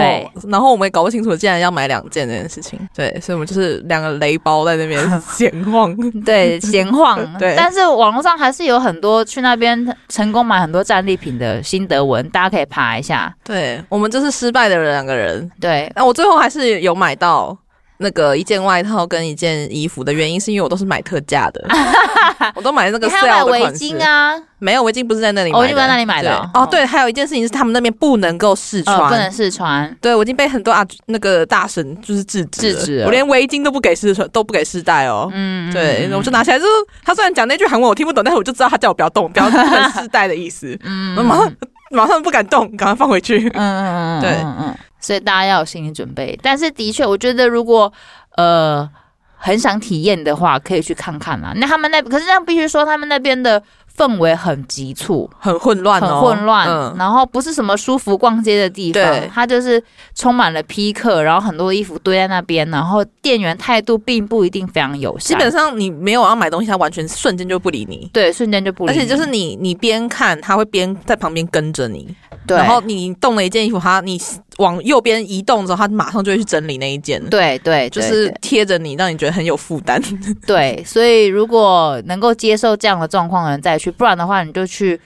[0.49, 7.53] 然后我们也搞不清楚，竟然要买两件这件事情，对，所以我们就是两个雷包在那边 闲晃，对，闲晃，对。
[7.57, 13.33] 但是网络上还是有很多去那边成功买很多战利品的心得文，大家可以爬一下。
[13.43, 15.91] 对，我们就是失败的两个人，对。
[15.95, 17.57] 那我最后还是有买到。
[18.01, 21.67] 那个一件外套跟一件衣服的原因，是因为我都是买特价的，
[22.55, 23.45] 我都买那个 sale 的。
[23.47, 26.49] 围巾啊，没有围巾不是在那里买的，围巾在那里买的。
[26.53, 29.93] 哦，对，还有一件事情是他们那边不能够试穿，不能试穿。
[29.99, 35.29] 对，我已经被很多啊那个大神就是制止，制止，我连围巾都不给试穿，都不给试戴哦。
[35.33, 36.71] 嗯，对，我就拿起来，就是
[37.03, 40.73] 他虽然讲那句韩文我听不懂，但是我就知道他叫我不要动，不要试戴的意思。
[40.85, 41.51] 嗯，马上
[41.91, 43.51] 马上不敢动，赶快放回去。
[43.53, 44.73] 嗯嗯嗯，对，嗯。
[44.99, 47.91] 所以大家要有心理准备，但是的确，我觉得如果
[48.35, 48.87] 呃
[49.37, 51.53] 很想体验的话，可以去看看啦。
[51.55, 53.63] 那他们那可是这样必须说，他们那边的
[53.97, 56.67] 氛围很急促，很混乱，很混乱。
[56.67, 59.81] 嗯，然后不是什么舒服逛街的地方，对，它就是
[60.13, 65.29] 充满了批客，然后很多衣服堆在那边，然后店员态度并不一定非常友善。
[65.29, 68.97] 基本上你没有要买东西，他完全瞬间就不理你，对，瞬间就不理你。
[68.97, 72.13] 而且就是你你边看，他会边在旁边跟着你。
[72.45, 74.19] 对，然后你动了一件衣服，他你
[74.59, 77.21] 往右边移动之后，他马上就会去整理那一件。
[77.29, 80.01] 对对，就是贴着你，让你觉得很有负担。
[80.45, 84.99] 对，所以如果能够接受这样的状况的人再去，不然的话你就去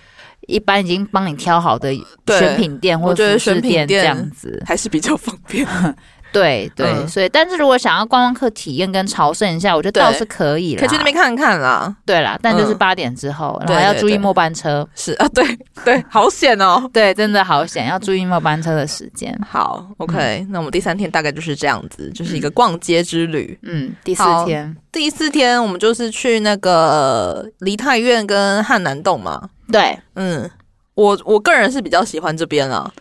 [0.47, 1.93] 一般已经帮你挑好的
[2.27, 5.65] 选品店或者服饰店这样子，还是比较方便。
[6.33, 11.95] 对对，嗯、所以但是如果想要观光客体验跟朝圣一下，我觉得倒是可以了，可以去那边看看啦。
[12.05, 14.85] 对啦，但就是八点之后，嗯、然后要注意末班车。
[14.95, 15.45] 是啊，对
[15.85, 19.33] 对，好险哦， 对，真的好险，要注意末班车的时间。
[19.47, 23.57] 好，OK，、嗯、那我们第三天大概就是这样子，就是一个逛街之旅。
[23.61, 29.49] 嗯，第四天，第四天我们就是去那个梨泰院跟汉南洞嘛。
[29.71, 30.49] 对，嗯，
[30.95, 32.91] 我我个人是比较喜欢这边啊。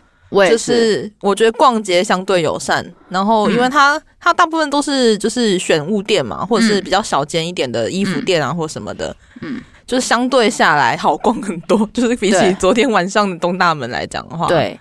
[0.41, 1.11] 是就是。
[1.21, 14.79] 我觉得逛街相对友善，然后因为它、嗯、它大部分都是就是选物店嘛，或者是比较小间一点的衣服店啊，或什么的，嗯，就是相对下来好逛很多， 就是比起昨天晚上的东大门来讲的话，对，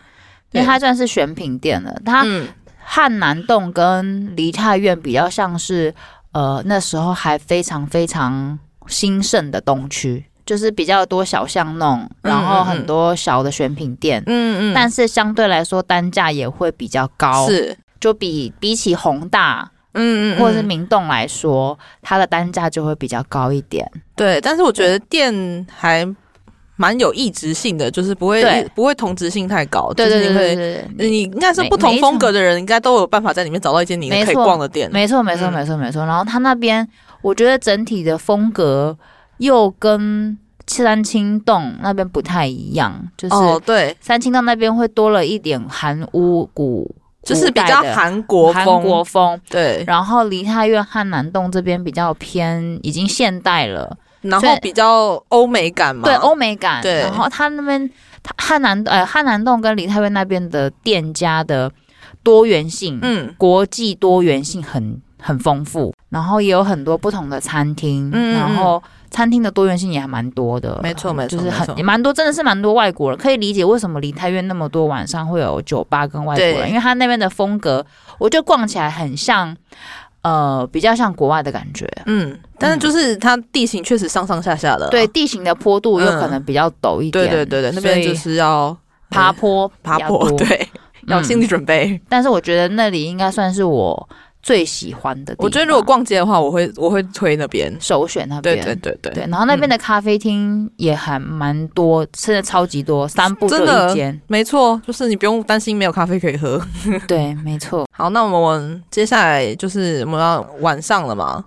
[0.52, 1.94] 因为它算是选品店了。
[2.04, 2.26] 它
[2.84, 5.94] 汉南洞跟梨泰院比较像是
[6.32, 10.24] 呃那时候还非常非常兴盛的东区。
[10.44, 23.88] 就是比较多小巷弄，然后很多小的选品店，嗯嗯，但是相对来说单价也会比较高，是就比比起宏大，嗯嗯，或者是明洞来说，它的单价就会比较高一点。
[24.16, 26.04] 对，但是我觉得店还
[26.74, 29.92] 蛮有异质性的，就是不会不会同质性太高。
[29.92, 34.90] 对对对你会对对对，你应该是不同风格的人，应该都有办法在里面找到一间你可以逛的店。
[34.90, 36.04] 没错，没错，没错，没错。
[36.04, 36.88] 然后他那边，
[37.20, 38.96] 我觉得整体的风格
[39.42, 46.88] 又跟三清洞那边不太一样，就是哦，对，三清洞那边会多了一点韩屋古，
[47.24, 48.64] 就是比较韩国风。
[48.64, 49.40] 韩国风。
[49.50, 56.80] 对，然后梨泰院汉南洞这边比较偏已经现代了，然后比较欧美感嘛，对，欧美感。
[56.80, 57.90] 对，然后他那边
[58.38, 61.70] 汉南呃汉南洞跟梨泰院那边的店家的
[62.22, 68.80] 多元性，嗯，国际多元性很很丰富，然后也有很多不同的餐厅，嗯，然后
[69.12, 77.84] 餐厅的多元性也还蛮多的，没错没错，就是很也蛮多，真的是蛮多外国人，可以理解为什么梨泰院那么多晚上会有酒吧跟外国人，因为他那边的风格，
[78.18, 79.56] 我觉得逛起来很像，
[80.22, 88.76] 呃，比较像国外的感觉，嗯，但是就是它地形确实上上下下的，对，地形的坡度有可能比较陡一点，对对对对，那边就是要
[89.10, 90.68] 爬坡爬坡，对。
[91.08, 94.08] 要心理准备，嗯，但是我觉得那里应该算是我
[94.42, 95.44] 最喜欢的地方。
[95.44, 98.56] 我觉得如果逛街的话，我会我会推那边，首选那边。
[98.56, 99.30] 对对对对，对。
[99.30, 104.20] 然后那边的咖啡厅也还蛮多，真的超级多，三步就一间。
[104.26, 106.60] 没错，就是你不用担心没有咖啡可以喝。
[107.06, 107.86] 对，没错。
[107.92, 111.44] 好，那我们接下来就是我们要晚上了嘛？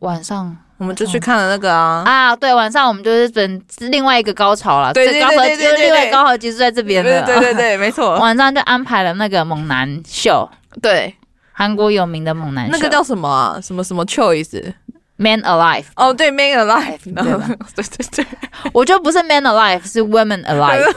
[0.00, 0.56] 晚上。
[0.78, 8.16] 我们就去看了那个啊啊，对，晚上我们就是等另外一个高潮了，对对对对对，另外高潮结束在这边了，对对对，没错。
[8.18, 10.48] 晚上就安排了那个猛男秀，
[10.80, 11.14] 对，
[11.60, 13.60] 韩国有名的猛男秀，那个叫什么啊？
[13.62, 15.84] 什么什么 choice？Man Alive？
[15.94, 18.26] 哦，对，Man Alive，对对对，
[18.72, 20.90] 我觉得不是 Man Alive，是 Women Alive，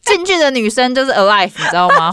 [0.00, 2.10] 进去的女生就是 Alive，你知道吗？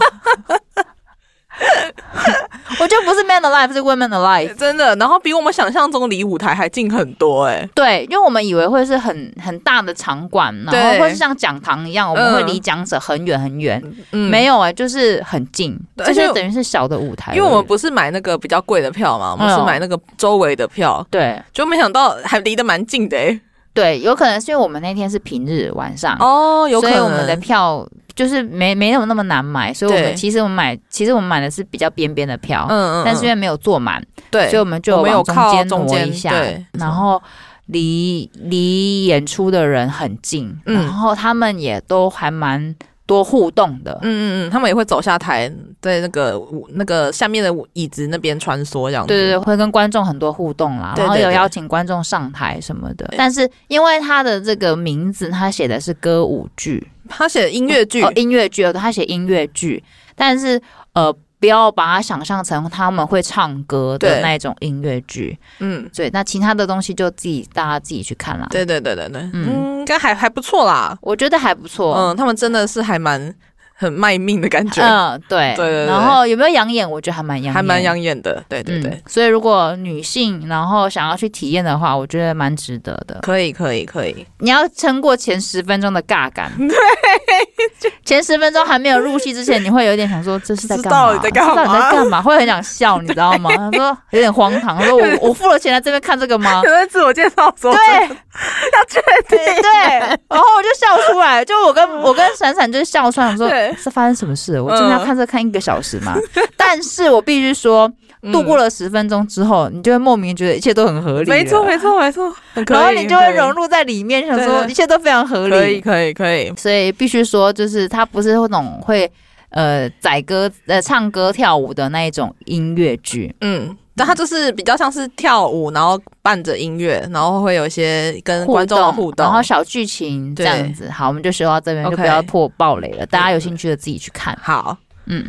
[2.78, 4.94] 我觉得不是 Man Alive，是 Women Alive，真的。
[4.96, 7.66] 然后比我们想象中离舞台还近很多，哎。
[7.74, 13.82] 对，因为我们以为会是很很大的场馆，然后会是像讲堂一样，我们会离讲者很远很远。
[14.12, 17.34] 嗯，没有哎，就是很近，而且等于是小的舞台。
[17.34, 21.06] 因为我们不是买那个比较贵的票嘛，我们是买那个周围的票。
[21.10, 23.40] 对，就没想到还离得蛮近的，哎。
[23.72, 37.22] 对，有可能是因为我们那天是平日晚上哦，有可能所以我们的票就是没没有那么难买，所以我们其实我们买其实我们买的是比较边边的票，嗯嗯，但是因为没有坐满，对，所以我们就往中间挪一下，对，然后
[37.66, 42.74] 离离演出的人很近，然后他们也都还蛮。
[43.08, 45.48] 多互动的，嗯嗯嗯，他们也会走下台，
[45.80, 49.06] 在那个那个下面的椅子那边穿梭，这样子。
[49.06, 53.08] 对对对，会跟观众很多互动啦，然后有邀请观众上台什么的。
[53.16, 59.82] 但是因为他的这个名字，他写的是歌舞剧，他写音乐剧，哦，音乐剧，他写音乐剧，
[60.14, 60.60] 但是
[60.92, 61.16] 呃。
[61.38, 66.08] 不要把它想象成他们会唱歌的那种音乐剧，嗯，对。
[66.08, 68.46] 那其他的东西就自己大家自己去看啦。
[68.50, 71.94] 对对对对对，嗯，应该还还不错啦，我觉得还不错。
[71.94, 73.32] 嗯，他们真的是还蛮。
[73.78, 76.90] 很卖命的感觉，嗯，对，对，对，对，然后有没有养眼？
[76.90, 79.02] 我觉得还蛮养，还蛮养眼的，对对对、嗯。
[79.06, 83.18] 所以如果女性然后想要去体验的话，我觉得蛮值得的。
[83.20, 84.26] 可以，可以，可以。
[84.38, 86.66] 你要撑过前十分钟的尬感，对，
[88.04, 91.18] 前十分钟还没有入戏之前，你会有点想说这是在干嘛？
[91.18, 91.90] 在干嘛？
[91.90, 92.22] 在干嘛？
[92.22, 93.50] 会很想笑，你知道吗？
[93.56, 96.62] 他说有点荒唐，他说我 我付了钱来这边看这个吗？
[96.64, 99.98] 有人自我介绍说，对，要确定，对。
[100.28, 104.60] 然后我就笑出来，就我跟我跟闪闪就笑出来，说是发生什么事？
[104.60, 106.16] 我真的要看这看一个小时吗？
[106.34, 107.90] 嗯、但是我必须说，
[108.32, 111.30] 度过了十分钟之后，你就会莫名觉得一切都很合理。
[111.30, 112.34] 没错，没错，没错。
[112.68, 115.54] 然后你就会融入在里面，想说一切都非常合理。
[115.54, 116.52] 可以，可以，可以。
[116.56, 119.10] 所以必须说，就是它不是那种会
[119.50, 123.34] 呃载歌呃唱歌跳舞的那一种音乐剧。
[123.40, 123.76] 嗯。
[123.98, 130.90] 但它就是比较像是跳舞，然后伴着音乐，然后会有一些跟观众的互动，然后小剧情这样子。
[130.90, 133.06] 好，我们就说到这边，就不要破暴雷了。
[133.06, 134.38] 大家有兴趣的自己去看。
[134.42, 134.76] 好，
[135.06, 135.24] 嗯。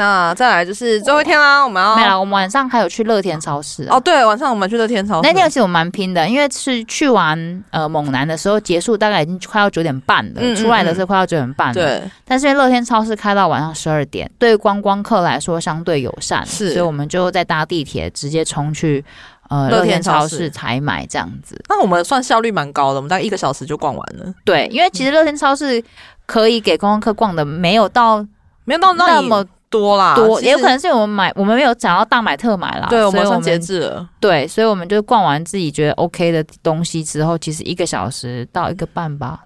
[0.00, 2.18] 那再来就是最后一天啦，我们要没了。
[2.18, 5.28] 我们晚上还有去乐天超市哦，对，晚上我们去乐天超市。
[5.28, 11.74] 那天其实我蛮拼的，因为是去完呃猛男的时候结束，大概已经快要九点半了，嗯嗯嗯，出来的是快要九点半了。
[11.74, 19.04] 对，但是乐天超市开到晚上十二点，对观光客来说相对友善，是，所以我们就在搭地铁直接冲去
[19.50, 21.62] 呃乐天超市采买这样子。
[21.68, 24.32] 那我们算效率蛮高的，我们大概一个小时就逛完了。
[24.46, 25.84] 对，因为其实乐天超市
[26.24, 28.26] 可以给观光客逛的没有到
[28.64, 29.44] 没有到那么。
[29.70, 32.88] 多啦，多也有可能是我们买，我们没有想要大买特买啦。
[32.90, 34.06] 对，我们算节制了。
[34.18, 39.44] 对，所以我们就逛完自己觉得 OK 的东西之后，其实一个小时到一个半吧。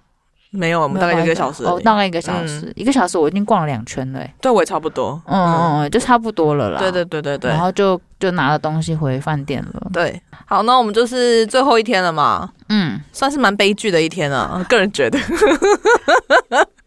[0.51, 1.65] 没有，我们大概一个小时。
[1.65, 4.25] 哦，大概一个小时，一个小时我已经逛了两圈了。
[4.41, 5.21] 对，我也差不多。
[5.27, 6.79] 嗯嗯嗯，就差不多了啦。
[6.79, 7.51] 对对对对对。
[7.51, 9.91] 然后就就拿了东西回饭店了。
[9.93, 12.49] 对，好，那我们就是最后一天了嘛。
[12.69, 15.19] 嗯，算是蛮悲剧的一天啊，个人觉得。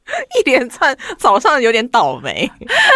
[0.40, 2.50] 一连串早上有点倒霉，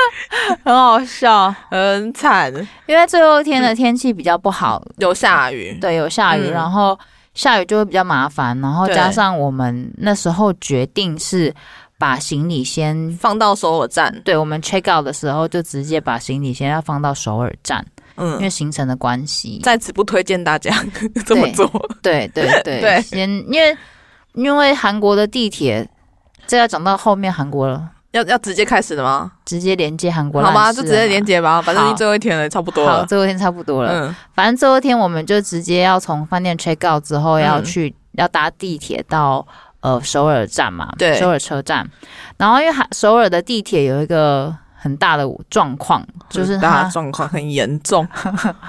[0.63, 2.51] 很好笑，很惨。
[2.85, 6.97] 因为最后一天的天气比较不好，嗯，有下雨，对，有下雨，嗯，然后
[7.33, 8.59] 下雨就会比较麻烦。
[8.61, 11.53] 然后加上我们那时候决定是
[11.97, 20.73] 把行李先放到首尔站，对，我们 check out 的时候就直接把行李先要放到首尔站，嗯，因为行程的关系，在此不推荐大家
[21.25, 21.67] 这么做。
[22.01, 23.77] 对对对对，对，先因为
[24.33, 25.87] 因为韩国的地铁。
[26.51, 29.31] 这要讲到后面韩国了，要要直接开始的吗？
[29.45, 31.61] 直接连接韩国，好吧，就直接连接吧。
[31.61, 32.97] 反正最后一天了，差不多了。
[32.97, 33.89] 好，最后一天差不多了。
[33.93, 39.47] 嗯，反正最后一天我们就直接要从饭店 check out 之后，要去、嗯、要搭地铁到
[39.79, 41.89] 呃首尔站嘛，对，首尔车站。
[42.35, 48.05] 然后因为首尔的地铁有一个很大的状况，就是它状况很严重，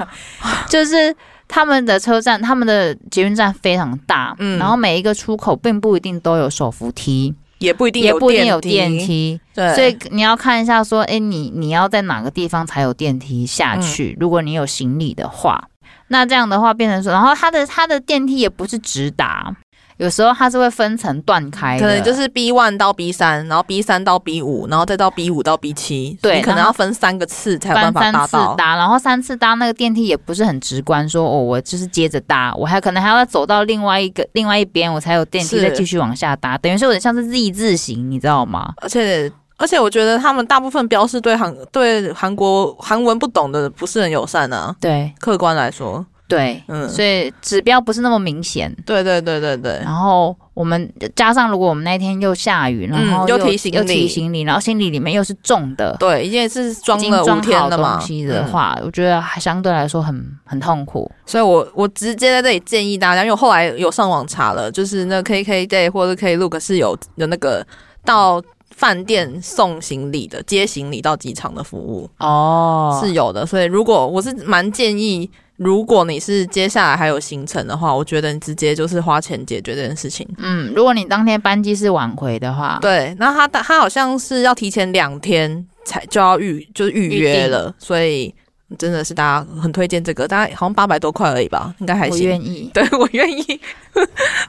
[0.71, 1.13] 就是
[1.49, 7.35] 他们的车站，他们的捷运站非常大，嗯，然后每一个出口并不一定都有手扶梯。
[7.63, 14.13] 也不一定，也不一定有电梯，对，所以你要看一下，说，哎、欸，你你要在哪个地方才有电梯下去？
[14.13, 15.69] 嗯、如果你有行李的话，
[16.09, 19.55] 那这样的话变成说，然后它的它的电梯也不是直达。
[20.03, 26.19] 有时候它是会分层断开的，可能就是 B one 到 B 三，然后 B 三到 B 五，然后再到 B 五到 B 七。
[26.21, 28.55] 对，你可能要分三个次才有办法搭到。
[28.57, 38.75] 搭，然后三次搭那个电梯也不是很直观，说哦，我就是接着搭，我还可能还要走到另外一个另外一边，我才有电梯再继续往下搭，等于是有点像是 Z 字形，你知道吗？
[38.79, 44.75] 而且而且我觉得他们大部分标示对韩对韩国韩文不懂的不是很友善啊。
[44.81, 46.05] 对，客观来说。
[46.33, 48.75] 对，嗯，所以指标不是那么明显。
[48.87, 49.73] 对对对对对。
[49.85, 61.11] 然后我们加上，如果我们那天又下雨，然后又、嗯、又提行李，又提行李，然后行李里面又是重的，对，因为是装了五天的嘛，东西的话，嗯、我觉得还相对来说很很痛苦。
[61.27, 67.67] 所以我我直接在这里建议大家，因为我后来有上网查了，就是那 KK Day 或者 Klook 是有有那个
[68.07, 73.45] 到饭店送行李的，接行李到机场的服务哦，是有的。
[73.45, 75.31] 所以如果我是蛮建议。
[75.57, 80.29] 如果你是接下来还有行程的话，我觉得你直接就是花钱解决这件事情。
[80.39, 88.35] 嗯，如果你当天班机是晚回的话，对，那他他好像是要提前两天才就要预就是预约了，所以。
[88.79, 92.19] 真的是大家很推荐这个，大概好像八百多块而已吧，应该还行。
[92.23, 93.61] 我愿意，对我愿意，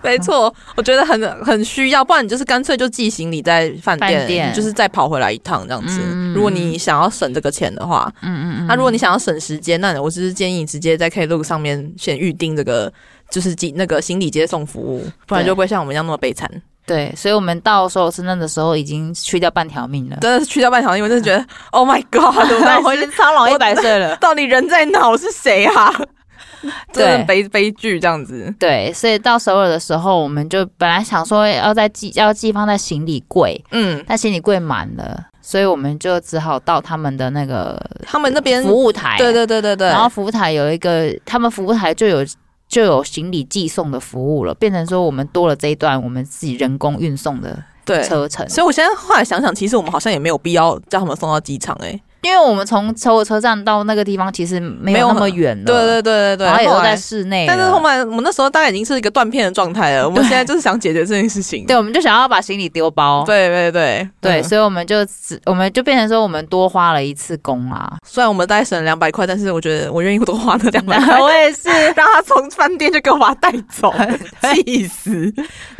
[0.01, 5.99] 没错，我觉得很很需要，不然你就是干脆就寄行李在饭店，店就是再跑回来一趟这样子。
[6.03, 12.91] 嗯、如果你想要省这个钱的话，嗯嗯嗯，那、啊、如果你想要省时间，那我只是建议你直接在 Klook 上面先预定这个，
[13.29, 16.49] 就是寄那个行李接送服务，不然就不会像我们一样那么悲惨。
[16.85, 25.09] 对，所以我们到首尔车站的时候已经去掉半条命了，真的是去掉半条命，我真的觉得， Oh my God，我已经苍老一百岁了， 到底人在哪？
[25.09, 25.93] 我是谁啊？
[26.93, 28.53] 真的悲悲剧这样子。
[28.57, 42.25] 对，所以到首尔的时候，我们就本来想说要在寄要寄放在行李柜，嗯，但行李柜满了，所以我们就只好到他们的那个他们那边服务台，对对对对对，然后服务台有一个，他们服务台就有。
[42.73, 48.47] 就有行李寄送的服务了，变成说我们多了这一段我们自己人工运送的车程。
[48.49, 52.01] 所以我现在后来想想，其实我们好像也没有必要叫他们送到机场诶、欸。
[52.23, 57.45] 因为我们从首尔车站到那个地方其实没有那么远了，对对对对对，然后也都在室内。
[57.47, 61.65] 但是后来我们那时候大概已经是一个断片的状态了，我们现在就是想解决这件事情。
[61.65, 63.23] 对，我们就想要把行李丢包。
[63.25, 67.97] 对对对对，所以我们就只我们就变成说我们多花了一次工啊。
[68.07, 71.19] 虽然我们大概省了两百块，但是我觉得我愿意多花那两百块。
[71.21, 73.93] 我也是， 让他从饭店就给我把他带走，
[74.53, 75.33] 气死。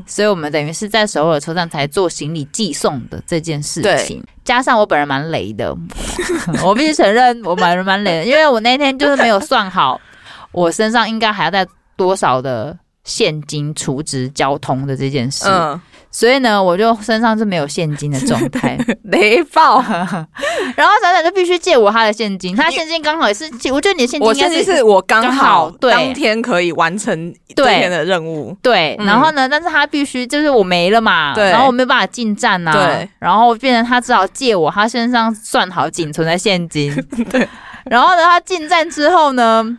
[0.05, 4.21] 所以我们等于是在首尔车站才做行李寄送的这件事情。
[4.43, 5.75] 加上我本人蛮雷的，
[6.63, 9.99] 我必须承认我本人蛮雷的，因为我那天就是没有算好，
[10.51, 15.45] 我身上应该还要带多少的现金储值交通的这件事。
[16.15, 19.81] 所以呢，我就身上是没有现金的状 态， 雷暴。
[20.75, 28.55] 然后闪闪就必须借我他的现金，他现金刚好也是借，我觉得你的现金，我现金是我刚好当天可以完成这天的任务。
[28.61, 36.93] 对，然后呢，但是他必须就是我没了嘛，然后我没有办法进站呐，对，然后变成他只好借我他身上算好仅存的现金。
[37.31, 37.47] 对，
[37.85, 39.77] 然后呢，他进站之后呢，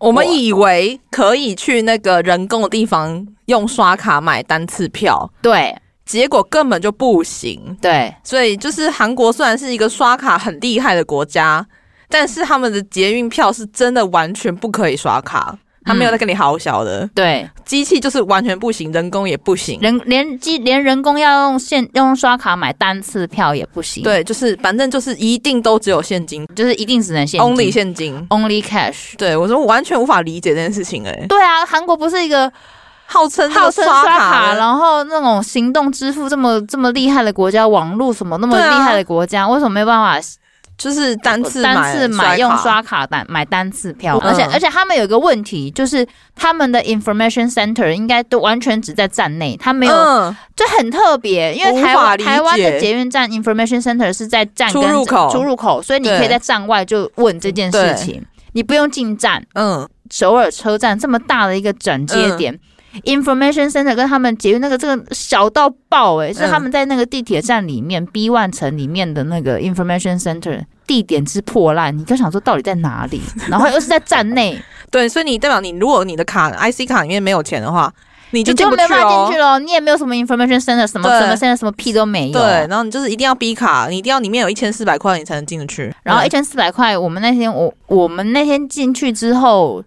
[0.00, 3.26] 我们以为可以去那个人工的地方。
[3.46, 11.66] 用刷卡买单次票，对，结果根本就不行，对，所以就是韩国虽然是一个刷卡很厉害的国家，
[12.08, 15.58] 但是他们的捷运票是真的完全不可以刷卡。
[15.86, 29.14] 他没有在跟你好小的，对，机器就是完全不行，人工也不行，人连机连人工要用现用刷卡买单次票也不行，对，就是反正就是一定都只有现金，就是一定只能现金，only 现金，only cash。
[29.18, 32.50] 对，我说我完全无法理解这件事情，欸，哎，对啊，韩国不是一个
[33.06, 40.26] 号称号称刷卡，然后那种行动支付这么这么厉害的国家，网络什么那么厉害的国家，为什么没有办法？
[40.76, 49.94] 就是单次单次买用刷卡单买单次票，而且而且他们有一个问题，就是他们的 information center 应该都完全只在站内，他没有
[50.56, 55.30] 就很特别，因为台湾台湾的捷运站 information center 是在站跟出入口。
[55.30, 58.20] 出入口，所以你可以在站外就问这件事情，
[58.54, 59.46] 你不用进站。
[59.54, 62.58] 嗯，首尔车站这么大的一个转接点。
[63.02, 73.20] Information Center 跟他们捷运那个这个小到爆哎、欸，是他们在那个地铁站里面 B one 层里面的那个 Information Center 地点之破烂，你就想说到底在哪里？
[73.50, 77.92] 然后又是在站内，对，所以你代表你如果你的卡 IC 卡里面没有钱的话，
[78.30, 82.32] 你就就没办法进去了，你也没有什么 Information Center 什么什么 Center 什么屁都没有。
[82.32, 85.92] 对，然后你就是一定要 B 卡，你一定要里面有一千四百块你才能进得去。
[86.02, 89.82] 然后一千四百块，我们那天我我们那天进去之后。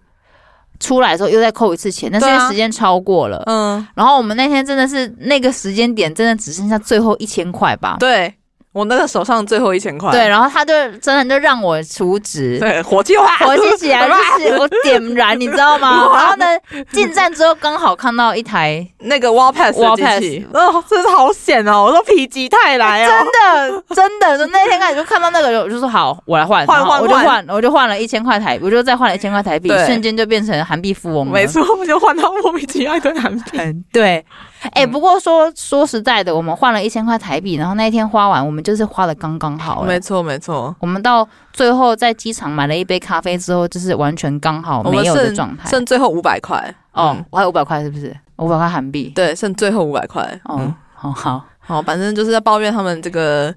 [0.80, 7.96] 出来的时候又再扣一次钱，但是因为时间超过了，嗯，然后我们那天真的是那个时间点，真的只剩下最后一千块吧？
[7.98, 8.34] 对。
[8.72, 14.14] 我那个手上最后一千块，对，然后他就真的就让我储值，对，火气化，火气起来就
[14.44, 16.08] 是 我点燃，你知道吗？
[16.14, 16.46] 然后呢，
[16.92, 21.84] 进站之后刚好看到一台那个 wall pass wall pass，哦，真是好险哦！
[21.84, 31.32] 我说否极泰来啊，真的真的，就那天开始就看到那个，我就说好，我来换，换换，我就换，我就换了一千块台币，我就再换了一千块台币，瞬间就变成韩币富翁了。
[31.32, 33.58] 没错，我就换到莫名其妙一堆韩币，
[33.92, 34.24] 对。
[34.60, 39.82] 哎、欸，不过说说实在的，我们换了一千块台币，然后那一天花完，我们就是花的刚刚好。
[39.84, 40.74] 没错，没错。
[40.80, 46.74] 我们到最后在机场买了一杯咖啡之后，就是完全刚好没有的状态，剩最后五百块。
[46.92, 48.14] 哦，我还有五百块，是不是？
[48.36, 49.12] 五百块韩币。
[49.14, 50.22] 对，剩最后五百块。
[50.44, 53.54] 哦，好好好，反正就是在抱怨他们这个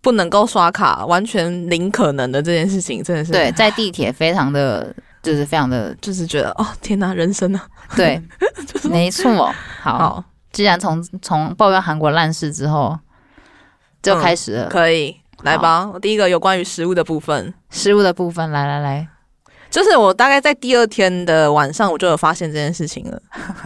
[0.00, 3.32] 不能够刷卡，完全零可能的这件事情，真的是。
[3.32, 7.66] 对，在地铁非常的，就是非常的，就是觉得哦，天哪，人生啊！
[7.94, 8.22] 对，
[8.88, 9.52] 没错。
[9.82, 9.98] 好。
[9.98, 12.98] 好既然从从抱怨韩国烂事之后
[14.02, 15.88] 就开始了，嗯、可以来吧。
[15.92, 19.08] 我第一个有关于食物的部分，食物的部分，来来来，
[19.70, 23.20] 就是我大概在第二天的晚上，我就有发现这件事情了，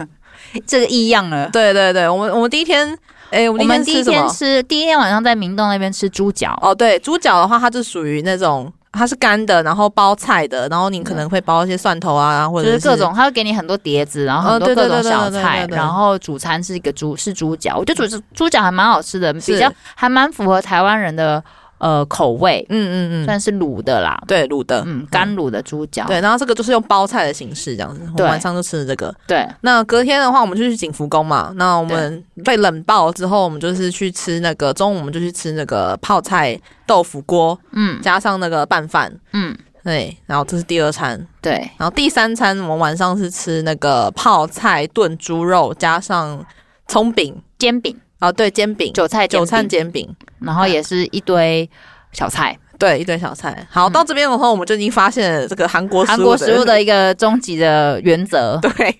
[0.67, 1.49] 这个异样了。
[1.49, 2.87] 对对对，我们我们第一天，
[3.31, 6.57] 哎、欸，我们第一天吃，第一天晚上在明洞那边吃猪脚。
[6.61, 8.71] 哦，对，猪脚的话，它是属于那种。
[8.93, 21.43] 它是干的，然后包菜的，然后你可能会包一些蒜头啊，或者是，就是各种，它会给你很多碟子，然后很多各种小菜，然后主餐是一个猪是猪脚，我觉得猪猪脚还蛮好吃的，比较还蛮符合台湾人的。
[21.83, 29.45] 呃，口味，嗯嗯嗯，算是卤的啦，对，卤的，嗯，干卤的猪脚，对，然后这个就是用包菜的形式这样子，我晚上就吃了这个，对。
[29.59, 36.57] 那隔天的话，我们就去景福宫嘛，那我们被冷爆之后，我们就是去吃那个中午，我们就去吃那个泡菜
[36.87, 39.53] 豆腐锅，嗯，加上那个拌饭，嗯，
[39.83, 46.45] 对，然后这是第二餐，对，然后第三餐我们晚上是吃那个泡菜炖猪肉，加上
[46.87, 47.35] 葱饼。
[47.59, 47.97] 煎饼。
[48.23, 50.07] 哦，对，煎饼，韭菜韭菜煎饼，
[50.39, 51.69] 然后也是一堆
[52.13, 53.67] 小菜，对，一堆小菜。
[53.69, 58.97] 好，到这边的话，我们就已经发现了这个韩国韩国食物的一个终极的原则， 对，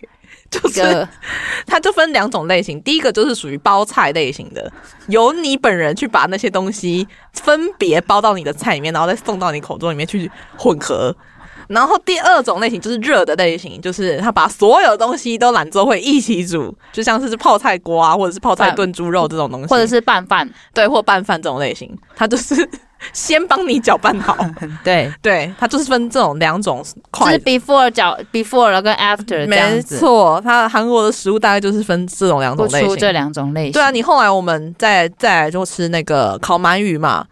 [0.52, 1.08] 就是
[1.66, 4.70] 它就分两种类型，第一个就是属于包菜类型的，
[5.08, 11.16] 由你本人去把那些东西分别包到你的菜里面，然后再送到你口中里面去混合。
[11.74, 22.68] 然后第二种类型就是热的类型，就是他把所有东西都揽做会一起煮，就像是泡菜锅啊，或者是泡菜炖猪肉这种东西，或者是拌饭，对，或拌饭这种类型，他就是
[23.12, 24.38] 先帮你搅拌好，
[24.84, 25.12] 对。
[25.22, 37.26] 对，他就是分这种两种，就是 before 搅 before 跟 after，没错，他韩国的食物大概就是分这种两种类型，这两种类型，对啊，你后来我们再再来就吃那个烤鳗鱼嘛。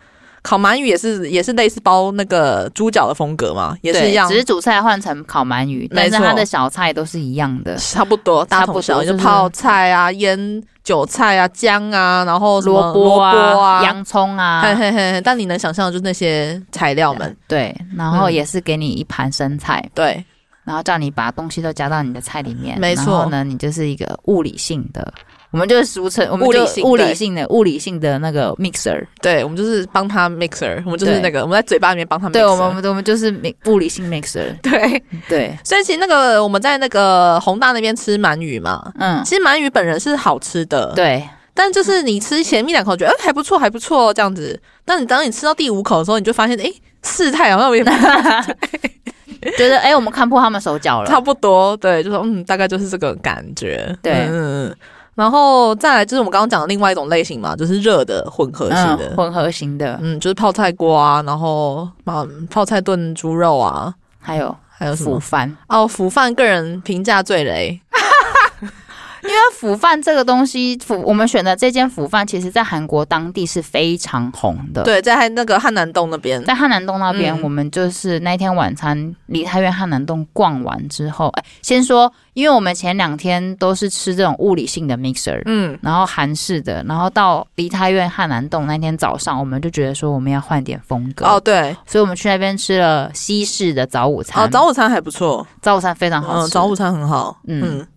[0.43, 15.21] 烤鳗鱼也是也是类似包那个猪脚的风格嘛，也是一样，只是主菜换成烤鳗鱼，但是它的小菜都是一样的，差不多，大同小异，就泡菜啊、腌韭菜啊、姜啊，然后萝卜啊、洋葱啊，嘿嘿嘿。
[15.21, 20.25] 但你能想象的就是那些材料们，对，然后也是给你一盘生菜，对，
[20.63, 25.13] 然后叫你把东西都加到你的菜里面，没错，呢，你就是一个物理性的。
[25.51, 27.45] 我们就是俗称，我们就物理性的。
[27.49, 33.29] 物理性的那个 mixer，对，我们就是帮他 mixer，我们就是那个我们在嘴巴里面帮他 mixer，对，我们我们就是
[33.65, 35.03] 物理性 mixer， 对。
[35.27, 35.57] 对。
[35.63, 41.21] 所以其实那个我们在那个宏大那边吃鳗鱼嘛，嗯，其实鳗鱼本人是好吃的，对。
[41.53, 44.57] 但就是你吃前面两口觉得，哎，还不错，还不错这样子。
[44.85, 46.71] 但你当你吃到第五口的时候，你就发现，哎，
[47.03, 47.93] 事态好像有点，
[49.57, 54.75] 觉得哎，我们看破他们手脚了，差不多，对，就说嗯，大概就是这个感觉，对，嗯嗯。
[55.21, 65.11] 然后再来就是我们刚刚讲的另外一种类型嘛，就是热的混合型的，嗯、混合型的，嗯，就是泡菜锅啊，然后啊泡菜炖猪肉啊，还有还有什么？
[65.11, 65.55] 腐饭。
[65.67, 67.79] 哦，腐饭个人评价最雷，
[69.21, 74.81] 因为腐饭这个东西，腐我们选的这间腐饭，其实在韩国当地是非常红的。
[74.81, 91.25] 对，在那个汉南洞那边，在汉南洞那边，嗯、我们就是那天晚餐梨泰院汉南洞逛完之后，哎，先说，因为我们前两天都是吃这种物理性的 mixer，嗯，然后韩式的，然后到梨泰院汉南洞那天早上，我们就觉得说我们要换点风格。
[91.25, 94.43] 哦，对，所以我们去那边吃了西式的早午餐。
[94.43, 97.79] 哦，早午餐还不错，早午餐非常好吃，嗯、早午餐很好，嗯。
[97.79, 97.87] 嗯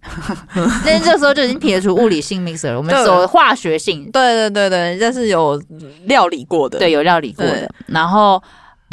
[0.85, 4.11] 那这时候就已经撇除物理性 mixer 了，我们走化学性。
[4.11, 5.61] 对对对对，这是有
[6.05, 7.71] 料理过的，对，有料理过的。
[7.87, 8.43] 然后，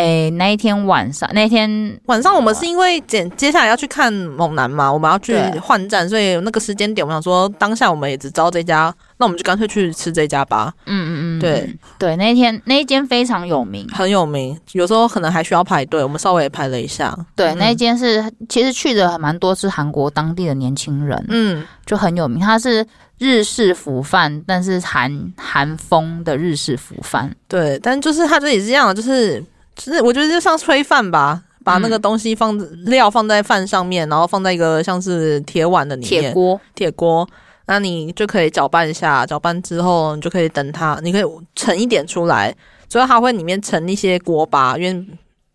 [0.02, 1.70] 诶，那一天晚上，那一天
[2.08, 8.92] 晚上我们是因为接接下来要去看猛男嘛，我们要去换站，所以那个时间点，我想说当下我们也只知道这家。
[9.18, 10.74] 那我们就干脆去吃这家吧。
[10.88, 16.02] 嗯嗯嗯，对对，那一天那一间非常有名，很有名，有时候可能还需要排队。
[16.02, 17.16] 我们稍微也排了一下。
[17.36, 21.24] 对，嗯、那一间是其实去的还蛮多，是韩国当地的年轻人。
[21.30, 22.40] 嗯，就很有名。
[22.40, 22.84] 它是
[23.20, 27.32] 日式腐饭，但是韩韩风的日式腐饭。
[27.48, 29.46] 对，但就是它这里是这样的，就是就
[29.84, 37.28] 是我觉得就像炊饭吧，把那个东西放、嗯、料放在饭上面，然后放在一个像是铁碗的里面，铁锅，铁锅。
[37.68, 41.24] 那你就可以搅拌一下，搅拌之后你就可以等它，你可以
[41.56, 42.54] 盛一点出来，
[42.90, 45.08] 所以它会里面盛一些锅巴，因为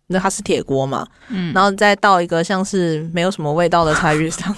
[0.07, 4.55] 那它是铁锅嘛，嗯，然后再倒一个像是没有什么味道的柴鱼汤，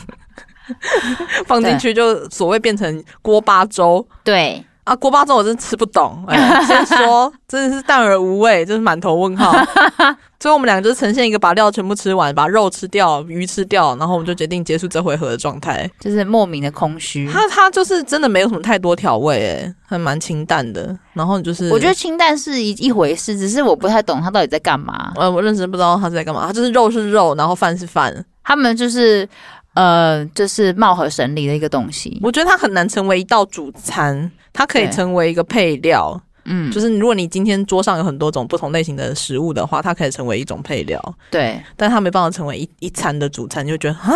[1.48, 4.64] 放进去就所谓变成锅巴粥，对。
[4.90, 6.24] 啊，锅巴粥我真的吃不懂。
[6.28, 9.54] 哎，先说真的是淡而无味，就是满头问号。
[10.40, 17.30] 最后我们两个就呈现一个把料全部吃完，把肉吃掉，鱼吃掉，然后我们就决定结束这回合的状态，就是莫名的空虚。
[17.32, 20.98] 它它就是真的没有什么太多调味，哎，还蛮清淡的。
[21.14, 25.12] 然后就是我觉得清淡是一一回事，只是我不太懂它到底在干嘛。
[25.18, 26.48] 呃，我认真不知道它在干嘛。
[26.48, 29.30] 它就是肉是肉，然后饭是饭，他们就是。
[29.76, 32.20] 呃，就是貌合神离的一个东西。
[32.22, 36.20] 我觉得它很难成为一道主餐，它可以成为一个配料。
[36.46, 41.00] 嗯，就是如果你今天桌上有很多种不同类型的食物的话，它可以成为一种配料。
[41.30, 44.12] 对，但它没办法成为一一餐的主餐，你就觉得啊，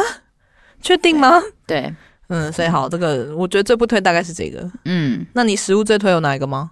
[0.82, 1.40] 确定吗？
[1.68, 1.96] 对，对
[2.30, 4.68] 嗯，所以好，这个我觉得最不推大概是这个。
[4.86, 6.72] 嗯，那你食物最推有哪一个吗？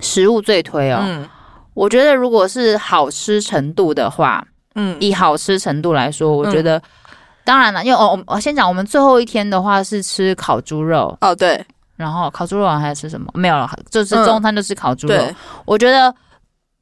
[0.00, 1.28] 食物最推哦，嗯，
[1.74, 4.46] 我觉得如果是好吃程度的话，
[4.76, 6.80] 嗯，以好吃程度来说，我觉得。
[7.44, 11.64] 当然了，因为我我我先讲，我们最后一天的话是吃烤猪肉哦，对，
[11.96, 13.30] 然后烤猪肉还要吃什么？
[13.34, 15.14] 没有了，就是中餐就是烤猪肉。
[15.14, 15.36] 嗯、
[15.66, 16.14] 我觉得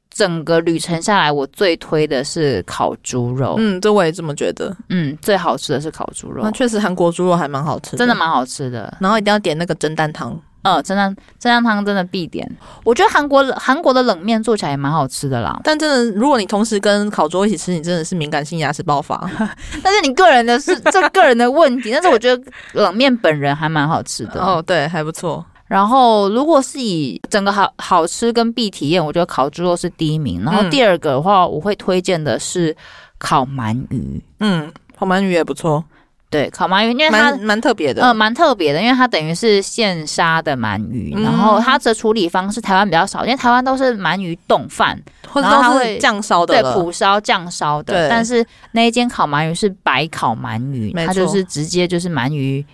[0.09, 3.55] 整个旅程下来，我最推的是烤猪肉。
[3.57, 4.75] 嗯，这我也这么觉得。
[4.89, 6.43] 嗯，最好吃的是烤猪肉。
[6.43, 8.95] 那确实韩国猪肉还蛮好吃的，真的蛮好吃的。
[9.01, 10.39] 然后一定要点那个蒸蛋汤。
[10.63, 12.49] 呃，蒸蛋蒸蛋汤真的必点。
[12.83, 15.59] 我觉得韩国韩国的冷面做起来也蛮好吃的啦。
[15.63, 19.29] 但真的，如果你同时跟烤猪一起吃，你真的是敏感性牙齿爆发。
[19.83, 21.91] 但是你个人的是这个人的问题。
[21.91, 22.43] 但是我觉得
[22.73, 24.41] 冷面本人还蛮好吃的。
[24.41, 25.45] 哦，对，还不错。
[25.67, 30.41] 然后如果是以整个好好吃跟必体验，我觉得烤猪肉是第一名。
[30.43, 32.75] 然后第二个的话，我会推荐的是
[33.17, 34.23] 烤鳗鱼。
[34.39, 35.83] 嗯，烤鳗鱼也不错。
[36.33, 48.09] 对，烤鳗鱼，因为它蛮，特别的，呃，蛮特别的，因为它等于是现杀的鳗鱼，嗯、然后它的处理方式台湾比较少，因为台湾都是鳗鱼冻饭，或者它会酱烧的，对，苦烧酱烧的。
[48.09, 52.65] 但是那一间烤鳗鱼是白烤鳗鱼，它就是直接就是鳗鱼。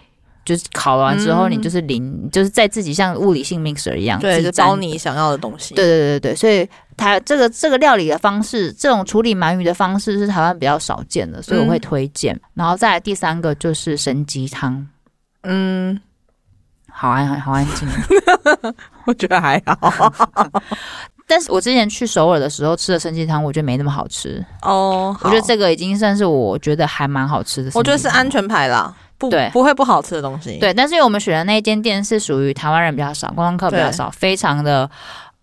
[0.45, 5.75] 就是烤完之后，你就是零，嗯、就是在自己像物理性 mixer 一样，对，就包你想要的东西。
[5.75, 6.67] 对对对对，所以
[6.97, 12.35] 它这个这个料理的方式，这种处理鳗鱼的方式是台湾比较少见的，所以我会推荐。
[12.35, 14.87] 嗯、然后再来第三个就是神鸡汤，
[15.43, 15.99] 嗯，
[16.91, 17.87] 好安好安静，
[19.05, 20.13] 我觉得还好。
[21.29, 25.15] 但是我之前去首尔的时候吃的参鸡汤，我觉得没那么好吃哦。
[25.21, 27.69] 我觉得这个已经算是我觉得还蛮好吃的。
[27.75, 28.93] 我觉得是安全牌啦。
[29.19, 30.57] 不对，不会不好吃的东西。
[30.59, 34.89] 对，但是因为我们选的那一间店是属于台湾人比较少，观光客比较少，非常的，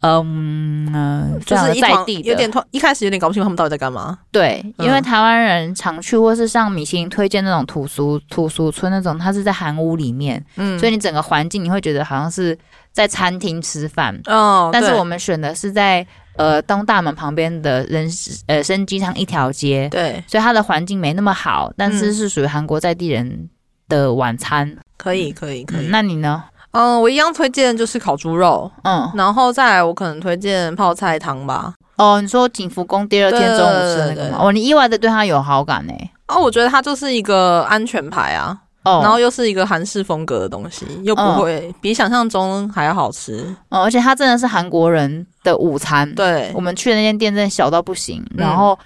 [0.00, 4.18] 嗯，呃、就是在地的，有点一开始有点搞不清他们到底在干嘛。
[4.32, 12.58] 对，因为台湾人常去，或是像米其林推荐那种土俗土俗村那种，它是在韩屋里面，嗯，所以你整个环境你会觉得好像是
[12.96, 14.70] 在餐厅吃饭哦。
[14.72, 16.04] 但是我们选的是在
[16.36, 18.08] 呃东大门旁边的人
[18.46, 23.50] 呃参鸡汤一条街，对，所以它的环境没那么好，但是是属于韩国在地人
[23.88, 26.42] 的晚餐可以可以可以，那你呢？
[26.72, 31.74] 嗯，我一样推荐就是烤猪肉，嗯，然后再来我可能推荐泡菜汤吧。
[31.96, 34.38] 哦，你说景福宫第二天中午吃那个吗？
[34.40, 35.92] 哦，你意外的对他有好感呢？
[36.28, 43.44] 哦，我觉得他就是一个安全牌啊，哦，然后又是一个韩式风格的东西，又不会比想象中还要好吃。
[43.68, 46.10] 哦，而且它真的是韩国人的午餐。
[46.14, 48.78] 对，我们去的那间店真的小到不行，然后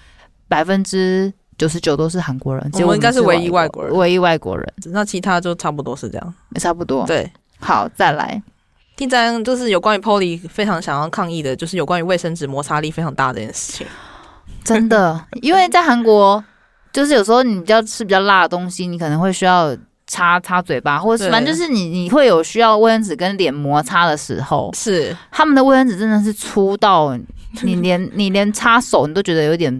[0.47, 1.31] 百分之。
[1.57, 4.73] 九十九都是韩国人，我们应该是唯一外国人，唯一外国人。
[4.85, 7.05] 那其他就差不多是这样，也差不多。
[7.05, 8.41] 对，好，再来。
[8.95, 13.85] 第三就是有关于 Polly 非常想要抗议的，就是有关于卫生纸摩擦力非常大的这件事情。
[14.63, 16.43] 真的，因为在韩国，
[16.91, 19.77] 就是有时候你比较吃比较辣的东西，你可能会需要
[20.11, 24.69] 擦擦嘴巴，或者是反正就是你你会有需要卫生纸跟脸摩擦的时候。
[24.75, 27.17] 是他们的卫生纸真的是粗到
[27.63, 29.71] 你连你连擦手你都觉得有点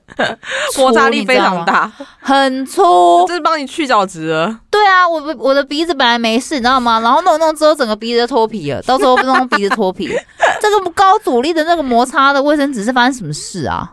[0.78, 4.60] 摩擦力非常大， 很粗，就是帮你去角质了。
[4.70, 6.98] 对啊，我我的鼻子本来没事，你知道吗？
[7.00, 10.08] 然后弄弄之后，整个鼻子都脱皮了，到时候弄鼻子脱皮。
[10.58, 13.92] 这个高阻力的那个摩擦的卫生纸是发生什么事啊？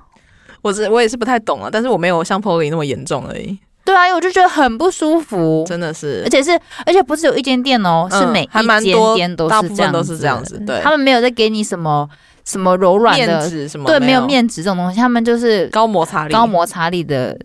[0.61, 3.59] 我是我也是不太懂啊，但是我没有像 Polly 那么严重而已。
[3.85, 6.51] 对啊，因为我就觉得很不舒服，真的是，而且是
[6.85, 10.57] 而且不是有一间店哦，嗯、是每一间店都是这样都是这样子。
[10.65, 12.07] 对，他们没有在给你什么
[12.45, 17.37] 什么柔软的面纸什么，对，没有面纸这种东西，他们就是高摩擦力、高摩擦力的，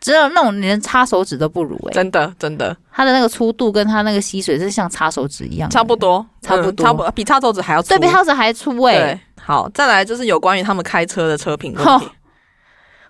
[0.00, 7.10] 只有那种连擦手指都不如哎、欸，真的真的，它的那个粗度跟它那个吸水是像擦手指一样，差不多，差不多，嗯、差不多。
[7.10, 9.20] 比擦手指还要粗，对比擦手指还粗哎、欸。
[9.42, 12.08] 好，再来就是有关于他们开车的车品问题。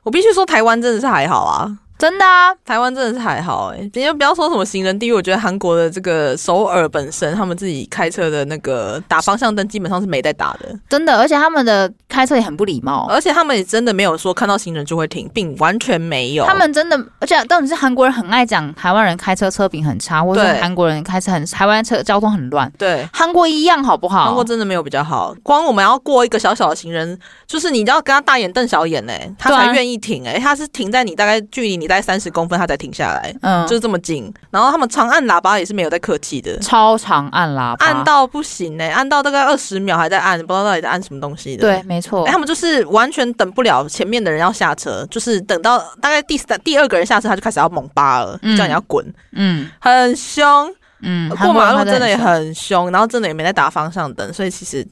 [0.03, 1.71] 我必须说，台湾真的是还好啊。
[2.01, 16.47] 真的啊，台湾真的是还好哎、欸，别不要说什么行人地狱，我觉得韩国的这个首尔本身，他们自己开车的那个打方向灯基本上是没在打的，真的，而且他们的开车也很不礼貌，而且他们也真的没有说看到行人就会停，并完全没有。
[16.47, 24.25] 他们真的，而且到底是韩国人很爱讲台湾人开车车品很差，或者韩国人开车很台湾车交通很乱，对，韩国一样好不好？
[24.25, 32.71] 韩国真的没有比较好，光我们要过一个小小的行人，就是你要跟他大眼瞪小眼哎、欸，他才愿意停哎、欸，他是停在你大概距离你大概三十公分，他。
[32.71, 34.33] 才停下来，嗯，就是这么近。
[34.49, 41.63] 然后他们长按喇叭也是没有在客气的，超长按喇叭，按到不行呢、欸，按到大概二十秒还在按，不知道到底在按什么东西的。
[41.63, 42.31] 对，没错、欸。
[42.31, 50.73] 他们就是完全等不了前面的人要下车，就是等到大概第三、第二个人下车，他就开始要猛扒了，嗯、叫你要滚，嗯，很凶，
[51.03, 54.87] 嗯，过马路真的也很凶，然后真的也没在打方向灯，所以其实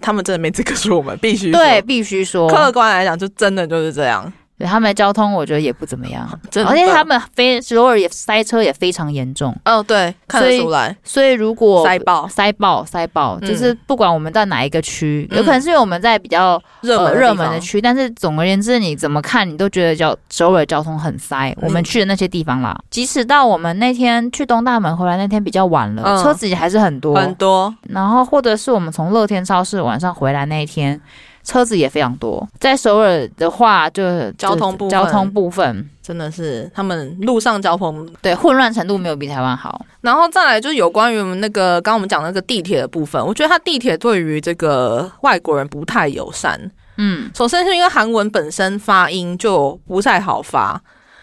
[0.00, 4.32] 他们真的没资格说我们必须对，必须说，客观来讲，就真的就是这样。
[4.58, 6.28] 他们的交通我觉得也不怎么样，
[6.66, 9.52] 而且他们非首尔也塞车也非常严重。
[9.64, 10.96] 哦，对，看得出来。
[11.02, 21.52] 所以如果塞爆、塞爆、塞爆，就是不管我们在哪一个区，有可能是因为我们在比较热门热门的区，但是总而言之，你怎么看你都觉得交首尔交通很塞。
[21.60, 27.74] 我们去的那些地方啦，即使到我们那天去东大门回来那天比较晚了，车子也还是很多很多。
[27.88, 31.00] 然后或者是我们从乐天超市晚上回来那一天。
[31.44, 39.84] 车子也非常多，在首尔的话就，就交通部交通部分真的是他们路上交通对混乱程度没有比台湾好。
[40.02, 46.70] 然后再来就是有关于我们那个刚刚我们讲那个地铁的部分，我觉得它地铁对于这个外国人不太友善。
[46.96, 50.80] 嗯，首先是因为韩文本身发音就不太好发，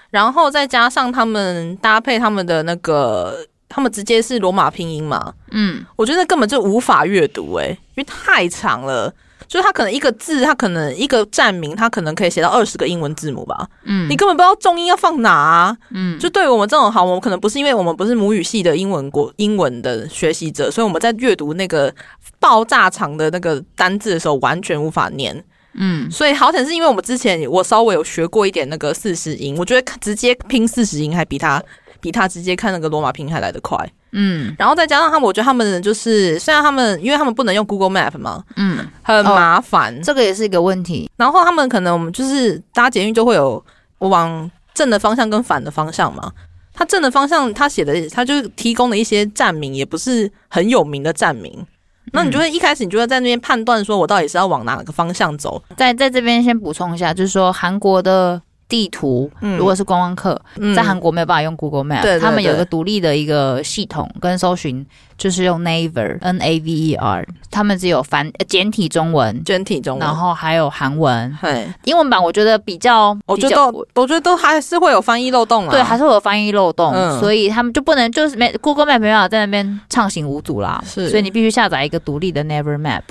[0.09, 3.37] 然后再加上他们搭配他们的那个，
[3.69, 5.33] 他们直接是罗马拼音嘛。
[5.51, 9.13] 嗯，我觉得根本就无法阅读诶、欸，因为太长了。
[9.49, 13.67] 就是他可能一个字，他可能一个站名，他可能可以写到二十个英文字母吧。
[13.83, 15.75] 嗯，你根本不知道重音要放哪啊。
[15.89, 21.91] 嗯，就对于我们这种好，我们可能不是因为我们不是母语系的英文国英文的学习者，所以我们在阅读那个
[22.39, 25.43] 爆炸长的那个单字的时候，完全无法念。
[25.73, 31.61] 嗯，所以好险是因为我们之前我稍微有学过一点那个四十音，我觉得直接拼四十音还比他
[31.99, 33.77] 比他直接看那个罗马拼音还来得快。
[34.11, 41.09] 嗯，然后再加上他们，我觉得他们就是，虽然他们因为他们不能用 Google Map 嘛，嗯，很麻烦，哦，这个也是一个问题。
[41.15, 43.63] 然后他们可能我们就是搭捷运就会有
[43.99, 46.31] 我往正的方向跟反的方向嘛。
[46.73, 51.65] 他正的方向他写的，他就提供的一些站名也不是很有名的站名，
[52.13, 55.61] 那你就会一开始你就会在那边判断说，我到底是要往哪个方向走。
[55.75, 58.41] 在在这边先补充一下，就是说韩国的。
[58.69, 64.85] 地图，如果是观光客，嗯、在韩国没有办法用 Google Map，、嗯、他们有一个独立的一个系统跟搜寻，
[65.17, 71.67] 就是用 Naver，N A V E R，他们只有繁简体中文，简体中文，然后还有韩文，嘿。
[71.85, 83.01] 英文版我觉得比较，我觉得都我觉得都还是会有翻译漏洞啊，对，还是会有翻译漏洞，嗯、所以他们就不能就是没 Google Map 没办法在那边畅行无阻啦，是，所以你必须下载一个独立的 Naver Map。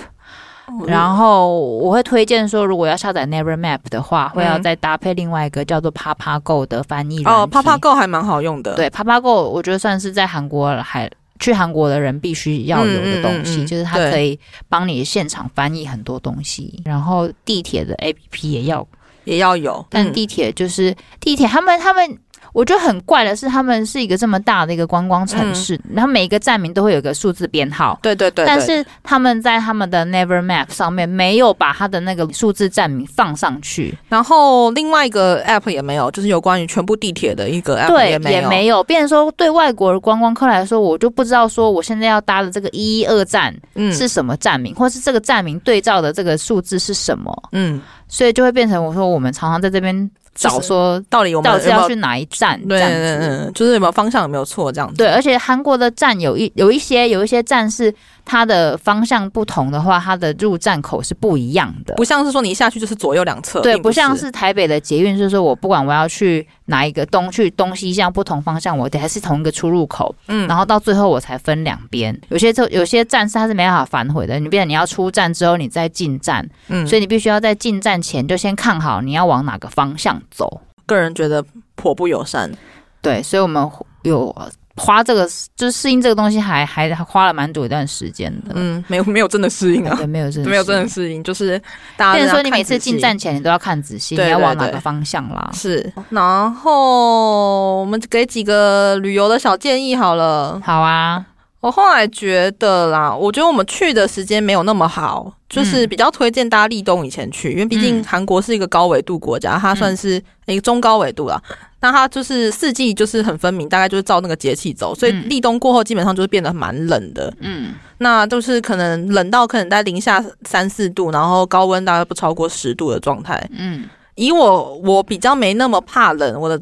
[0.87, 7.25] 然后我会推荐说，如果要下载 Never Map 的话，会要再搭配另外一个叫做 Papago 的翻译。
[7.25, 8.75] 哦，Papago 还蛮好用的。
[8.75, 11.11] 对，Papago 我觉得算是在韩国还
[11.41, 14.39] 去韩国的人必须要有的东西，嗯嗯嗯、就是它可以
[14.69, 16.83] 帮你现场翻译很多东西。
[16.85, 18.87] 然后地铁的 APP 也要
[19.25, 22.19] 也要有，但地铁就是、嗯、地铁，他们他们
[22.53, 27.99] 我觉得很怪的是，他们是一个这么大的一个观光城市，嗯、然后每一个站名都会有一个数字编号。
[28.03, 28.47] 对对对，对。
[28.47, 38.41] 但是他们在他们的 Never Map 上面没有把他的那个数字站名放上去，然后另外一个 App 也没有，就是有关于全部地铁的一个 App 也没有。
[38.41, 38.83] 对，也没有。
[38.85, 43.55] 变成说，对外国的观光客来说，我就不知道说我现在要搭的这个一一二站
[43.93, 47.31] 是什么站名，嗯、或是这个站名对照的这个数字是什么。
[47.53, 50.11] 嗯，所以就会变成我说我们常常在这边。
[50.39, 52.59] 找说到底我们到底要去哪一站？
[52.69, 54.97] 对，对，对，就是有没有方向有没有错这样子？
[54.97, 57.95] 对，而且韩国的站有一有一些有一些站是。
[58.31, 72.15] 它的方向不同的话，它的入站口是不一样的，不像是说你一下去就是左右两侧，对，不，不像是台北的捷运，就是说我不管我要去哪一个东去东西向不同方向，我得还是同一个出入口，嗯，然后到最后我才分两边。
[72.29, 80.61] 有些就有些站是它是没办法反悔的，你变成你要出站之后你再进站，嗯，所以你必须要在进站前就先看好你要往哪个方向走。
[80.85, 81.43] 个人觉得
[81.77, 82.53] 颇不友善，
[83.01, 83.67] 对，所以我们
[84.03, 84.37] 有。
[84.79, 88.53] 花这个就是适应这个东西还，还还花了蛮久一段时间的。
[88.55, 91.61] 嗯，没有没有真的适应啊，对，没有真没有真的适应，就是
[91.97, 92.19] 大家。
[92.19, 95.51] 变成说你每次进站前你都要看仔细，你要往哪个方向啦？
[95.53, 95.93] 是。
[96.11, 100.61] 然后我们给几个旅游的小建议好了。
[100.65, 101.25] 好啊。
[101.61, 111.43] 我后来觉得啦，我觉得我们去的时间没有那么好，就是比较推荐大家立冬以前去，因为毕竟韩国是一个高纬度国家，它算是一个中高纬度啦。
[111.81, 117.33] 那它就是四季就是很分明，大概就是照那个节气走，所以立冬过后基本上就是变得蛮冷的。
[117.41, 123.45] 嗯，那就是可能冷到可能在零下三四度，然后高温大概不超过十度的状态。
[123.57, 126.61] 嗯，以我我比较没那么怕冷，我的。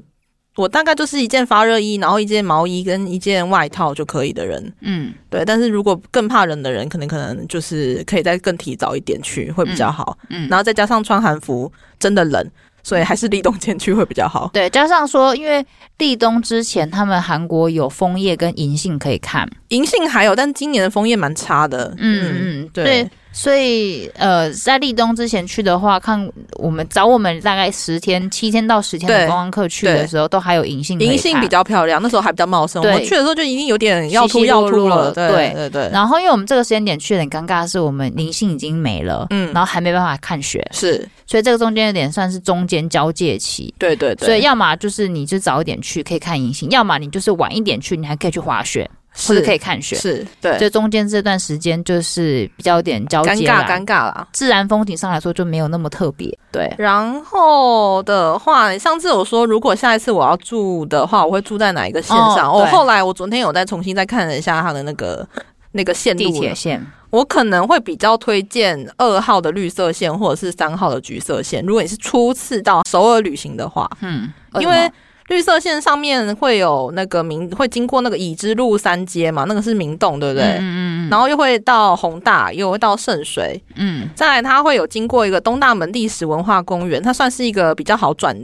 [0.57, 4.73] 我大概就是一件发热衣，然后一件毛衣跟一件外套就可以的人。
[4.81, 5.45] 嗯，对。
[5.45, 10.17] 但是如果更怕冷的人，可能可能就是可以再更提早一点去，会比较好。
[10.31, 12.51] 嗯，嗯，然后再加上穿韩服，真的冷，
[12.83, 14.51] 所以还是立冬前去会比较好。
[14.55, 15.65] 对，加上说，因为
[15.99, 21.95] 立冬之前他们韩国有枫叶跟银杏可以看，银杏还有，但今年的枫叶蛮差的。
[21.99, 22.85] 嗯嗯，对。
[22.85, 30.99] 对所以，呃，在立冬之前去的话，看我们找我们大概十天、七天到十天的观光客去的时候，都还有银杏。
[30.99, 32.83] 银杏比较漂亮，那时候还比较茂盛。
[32.83, 35.13] 我们去的时候就已经有点要秃要秃了。
[35.13, 35.91] 对对对，对。
[35.93, 41.07] 然后，因为我们这个时间点去有点尴尬的是，我们银杏已经没了，嗯，然后还没办法看雪，是。
[41.27, 43.75] 所以这个中间有点算是中间交界期。
[43.79, 44.27] 对对对。
[44.27, 48.89] 所以，要么就是你就早一点去可以看银杏，要么你就是晚一点去，你还可以去滑雪。
[49.17, 54.29] 或者可以看雪，是对，就中间这段时间就是比较有点交接，尴尬尴尬啦。
[54.33, 56.73] 自然风景上来说就没有那么特别，对。
[56.77, 62.53] 然后的话，你上次有说，如果下一次我要住的话，我会住在哪一个线上？
[62.53, 65.27] 我、哦、后来我昨天有再重新再看了一下它的那个
[65.73, 71.65] 那个线路地铁线，我可能会比较推荐二号的绿色线或者是三号的橘色线。
[71.65, 74.91] 如果你是初次到首尔旅行的话，嗯，因为。
[75.29, 80.45] 绿色线上面会有那个明，会经过那个已知路三街嘛，那个是明洞，对不对？
[80.61, 83.61] 嗯嗯，然后又会到宏大，又会到圣水。
[83.75, 84.09] 嗯。
[84.15, 88.37] 再来，它会有经过一个东大门历史文化公园，它算是一个比较好转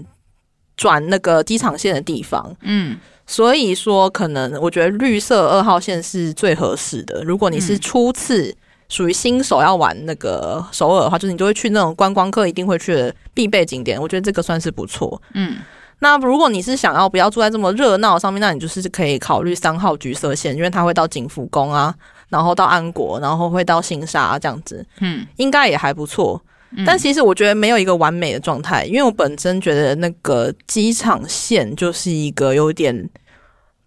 [0.77, 2.55] 转那个机场线的地方。
[2.63, 2.99] 嗯。
[3.25, 7.23] 所以说，可能我觉得绿色二号线是最合适的。
[7.23, 8.53] 如果你是初次
[8.89, 14.03] 属于新手要玩那个首尔的话，就是你就会去那种观光客一定会去的必备景点。
[14.03, 15.23] 我觉得这个算是不错。
[15.35, 15.59] 嗯。
[16.03, 21.95] 那如果你是想要不要住在这么热闹上面，那你就是可以考虑三号橘色线，因为它会到景福宫啊，
[22.29, 26.43] 然后到安国，然后会到新沙啊，这样子，嗯，应该也还不错。
[26.85, 33.09] 但其实我觉得没有一个完美的状态，因为我本身觉得那个机场线就是一个有点。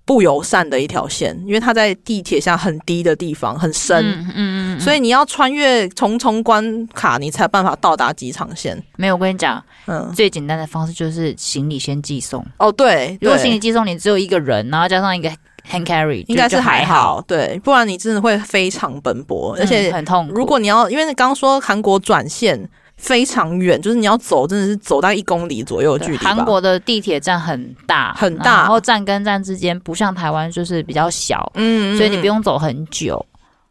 [0.06, 8.82] 不友善的一条线，因为它在地铁下很低的地方，很深，嗯嗯，嗯，所以你要穿越重重关卡，你才有办法到达机场线。
[8.98, 12.46] 没有，我跟你讲，嗯，最简单的方式就是行李先寄送。
[12.58, 15.28] 哦，对，如果行李寄送，你只有一个人，然后加上一个
[15.68, 20.28] hand carry，应该是还好，对，不然你真的会非常奔波，而且很痛。
[20.28, 22.70] 如果你要，因为你刚刚说韩国转线。
[22.98, 26.18] 非常远，就是你要走，真的是走到一公里左右的距离。
[26.18, 33.24] 韩国的地铁站很大，很大，然后站跟站之间不像台湾，就是比较小，嗯，所以你不用走很久，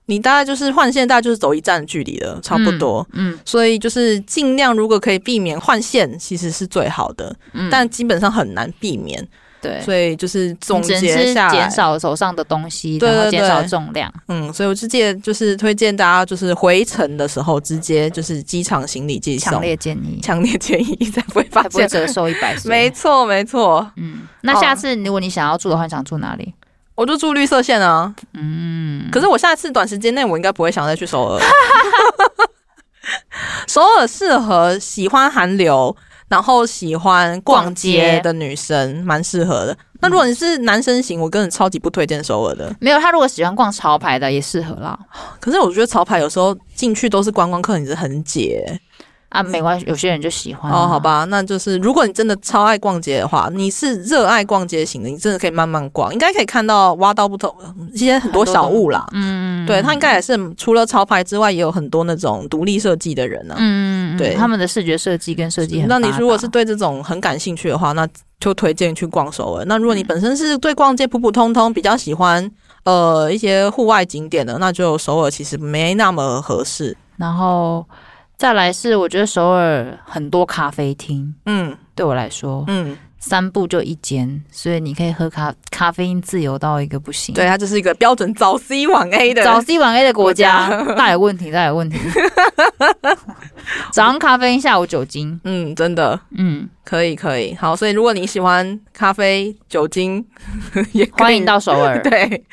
[0.07, 9.27] 你大概就是换线，大概就是走一站的距离的，差不多，嗯，嗯，所以就是尽量如果可以避免换线，其实是最好的，嗯，但基本上很难避免。
[9.65, 14.13] 对，所以就是总结下来，减少手上的东西，然后减少重量。
[14.29, 22.69] 嗯，所以我直接就是推荐大家，就是回程的时候直接就是机场行李寄送，强烈建议，强烈建议，才不会发现折寿一百岁。
[22.69, 23.91] 没错，没错。
[23.97, 26.53] 嗯，那下次如果你想要住的话，想住哪里？
[26.95, 28.15] 我就住绿色线啊。
[28.35, 31.41] 嗯，可是我下次短时间内我应该不会想再去首尔。
[33.67, 35.97] 首尔适合喜欢韩流。
[36.29, 39.77] 然后喜欢逛街的女生，蛮适合的。
[40.01, 42.75] 那如果你是男生型，我个人超级不推荐首尔的。
[42.81, 44.99] 没有，他如果喜欢逛潮牌的也适合啦。
[45.41, 48.79] 可是我觉得潮牌有时候进去都是观光客，你是很解。
[49.35, 50.87] 啊，没关系，有些人就喜欢、啊、哦。
[50.87, 57.53] 好吧，那就是如果你真的超爱逛街的话，你是热爱逛街型的，你真的可以慢慢逛，应该可以看到挖到不同
[57.93, 59.05] 一些很多小物啦。
[59.11, 63.59] 嗯，对，他应该也是除了潮牌之外，也有很多那种独立设计的人呢、啊。
[63.59, 65.85] 嗯，对，他们的视觉设计跟设计。
[65.89, 68.07] 那你如果是对这种很感兴趣的话，那
[68.39, 69.65] 就推荐去逛首尔。
[69.67, 72.49] 那如果你本身是对逛街普普通通，比较喜欢
[72.85, 76.97] 呃一些户外景点的，那就首尔其实没那么合适。
[77.17, 77.85] 然后。
[78.37, 87.35] 再来是，我觉得首尔很多咖啡厅，嗯，对我来说，嗯，三步就一间，所以你可以喝咖咖啡因自由到一个不行。
[87.35, 91.97] 对，它就是一个标准早 C 晚 A 的早 C 晚 A 的国家，大有问题，大有问题。
[93.93, 100.23] 早上咖啡因，下午酒精，嗯，真的，嗯，可以可以，好，所以如果你喜欢咖啡酒精，
[100.93, 102.45] 也欢迎到首尔， 对，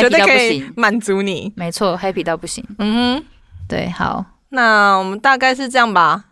[0.00, 3.24] 绝对可以满足你，没错，happy 到不行，嗯哼，
[3.66, 4.24] 对，好。
[4.50, 6.24] 那我们大概是这样吧，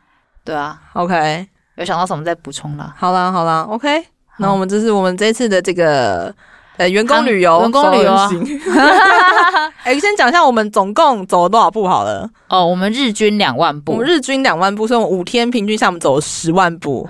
[0.44, 2.94] 对啊，OK，有想到什么再补充了。
[2.96, 4.06] 好啦，好啦，OK，
[4.38, 6.34] 那我们这是我们这次的这个。
[6.76, 8.60] 呃，员工旅游，员工旅游行。
[9.82, 12.28] 哎、欸，先讲一下我们总共走了多少步好了。
[12.48, 17.08] 哦，我们日均两万步，我们日均两万步，所以我们五天平均下我们走了十万步。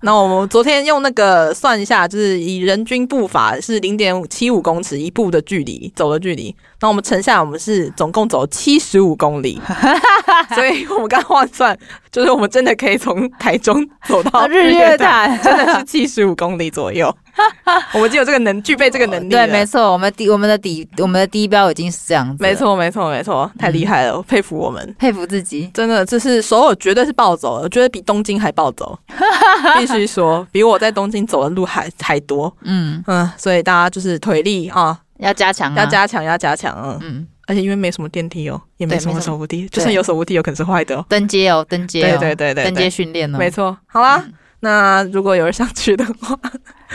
[0.00, 6.54] 那我们昨天用那个算一下，就是以人均步伐是零点七五公尺一步的距离走的距离。
[6.80, 9.60] 那我们乘下来，我们是总共走七十五公里。
[10.54, 11.76] 所以我们刚换算，
[12.10, 17.14] 就是我们真的可以从台中走到日月潭，真的是七十五公里左右。
[17.94, 28.98] 我们就有这个能具备这个能力，对，没错，我们第我们的底我们的低标已经是这样子，没错，没错，没错，太厉害了，我佩服我们，佩服自己，真的，这是首尔绝对是暴走，我觉得比东京还暴走，
[29.78, 33.02] 必须说，比我在东京走的路还还多，嗯。
[33.06, 36.98] 嗯，所以大家就是腿力啊，要加强，要加强，要加强，嗯。
[37.02, 44.22] 嗯，而且因为没什么电梯哦，也没什么手扶梯，就算有手扶梯，有可能是坏的哦，登阶哦，登阶，对对对对，登阶训练哦，没错，好啦。
[44.64, 46.38] 那如果有人想去的话，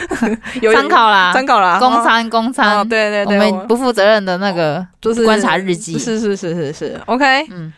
[0.73, 7.73] 参考啦，参考啦，公餐公餐，对对对，我们不负责任的那个就是观察日记，是是是是是，OK，嗯，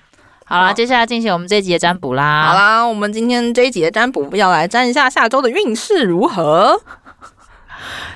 [0.46, 2.50] 好啦，接下来进行我们这一集的占卜啦。
[2.50, 6.80] 好啦，我们今天这一集的占卜要来占一下下周的运势如何？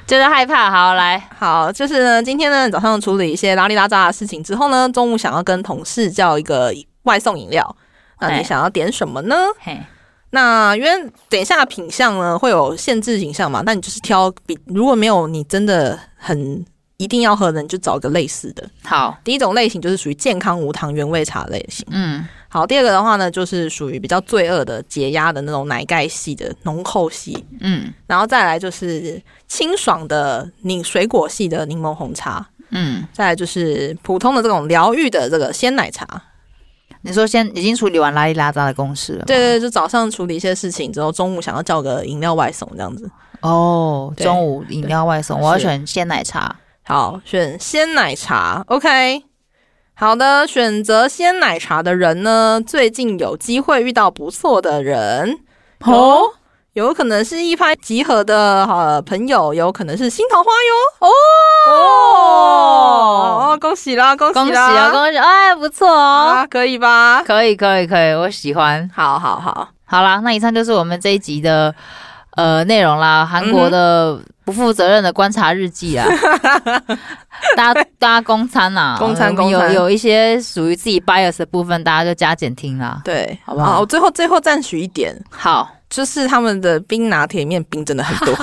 [0.05, 6.71] 觉得害怕，好来，好，就是呢，今天呢早上处理一些拉里拉杂的事情之后呢，中午想要跟同事叫一个
[7.03, 7.75] 外送饮料，
[8.19, 9.35] 那你想要点什么呢？
[9.59, 9.81] 嘿。
[10.35, 10.89] 那因为
[11.29, 16.65] 等一下品相呢会有限制品相嘛，那你就是挑比如果没有你真的很
[16.97, 18.67] 一定要喝的，你就找个类似的。
[18.83, 21.85] 好，第一种类型就是属于健康无糖原味茶类型。
[21.91, 27.45] 嗯，好，第二个的话呢，就是属于比较罪恶的解压的那种奶盖系的浓厚系。
[27.59, 32.43] 嗯，然后再来就是清爽的柠水果系的柠檬红茶。
[32.71, 36.07] 嗯，再来就是普通的这种疗愈的这个鲜奶茶。
[37.03, 39.25] 你说先已经处理完拉里拉扎的公事了？
[39.25, 43.09] 对对，就早上处理一些事情之后，中午想要叫个饮料外送这样子。
[43.41, 46.55] 哦，中午饮料外送，我要选鲜奶茶。
[46.85, 48.63] 好，选鲜奶茶。
[48.67, 49.23] OK，
[49.93, 55.39] 好的，选择鲜奶茶的人呢，最近有机会遇到不错的人
[55.81, 56.21] 哦。
[56.73, 61.07] 有可能是一拍即合的好朋友，有可能是新桃花哟。
[61.07, 61.11] 哦
[63.51, 65.17] 哦，恭喜啦，恭喜啦，恭喜啊，恭喜！
[65.19, 67.21] 哎，不错哦，啊，可以吧？
[67.23, 68.89] 可以，可以，可以，我喜欢。
[68.91, 71.73] 好好好，好啦，那以上就是我们这一集的
[72.37, 73.23] 呃内容啦。
[73.23, 76.07] 韩国的不负责任的观察日记啊，
[77.55, 82.99] 大家大家公餐啊，公餐公餐，有有一些属于自己 bias 的部分，大家就加减听啦。
[83.05, 83.79] 对，好不好？
[83.81, 85.69] 我最后最后赞许一点，好。
[85.93, 88.35] 就是他们的冰拿铁里面冰真的很多，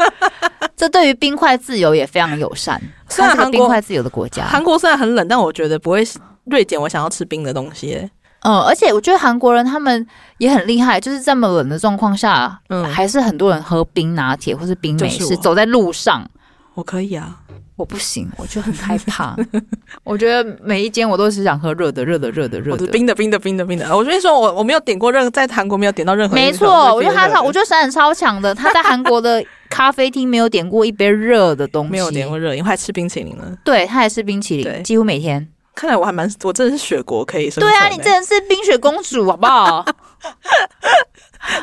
[0.74, 2.80] 这对于冰块自由也非常友善。
[3.06, 6.02] 虽然是冰块自由的国家，韩国虽然很冷，但我觉得不会
[6.44, 8.08] 锐减我想要吃冰的东西。
[8.44, 10.06] 嗯，而且我觉得韩国人他们
[10.38, 16.26] 也很厉害，就是这么冷的状况下，嗯，还是很多人喝冰拿铁或是冰美式，走在路上。
[16.72, 17.36] 我可以啊。
[17.80, 19.34] 我不行，我就很害怕。
[20.04, 23.96] 我觉得每一间我都是想喝热的，热的，热的，热的，冰的，冰的，冰的，冰的。
[23.96, 26.34] 我跟你说，我我没有点过任何，在韩国没有点到任何。
[26.34, 28.54] 没错，我觉得他超，我觉得闪闪超强的。
[28.54, 33.56] 他在韩国的咖啡厅没有点过一杯热的东西， 没有点过热，因为还吃冰淇淋呢。
[33.64, 35.48] 对，他还吃冰淇淋，几乎每天。
[35.74, 37.66] 看来我还蛮，我真的是雪国可以生存。
[37.66, 39.82] 对啊，你真的是冰雪公主，好不好？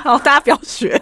[0.04, 1.00] 好，大家不要学，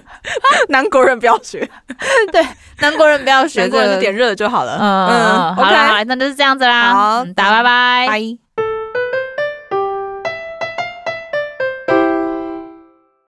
[0.70, 1.68] 南国人不要学。
[2.32, 2.46] 对，
[2.80, 4.78] 南国人不要学，南国人就点热的就好了。
[4.80, 6.94] 嗯，嗯，OK，好，那就是这样子啦。
[6.94, 8.08] 好，大家拜拜。
[8.08, 8.45] 拜。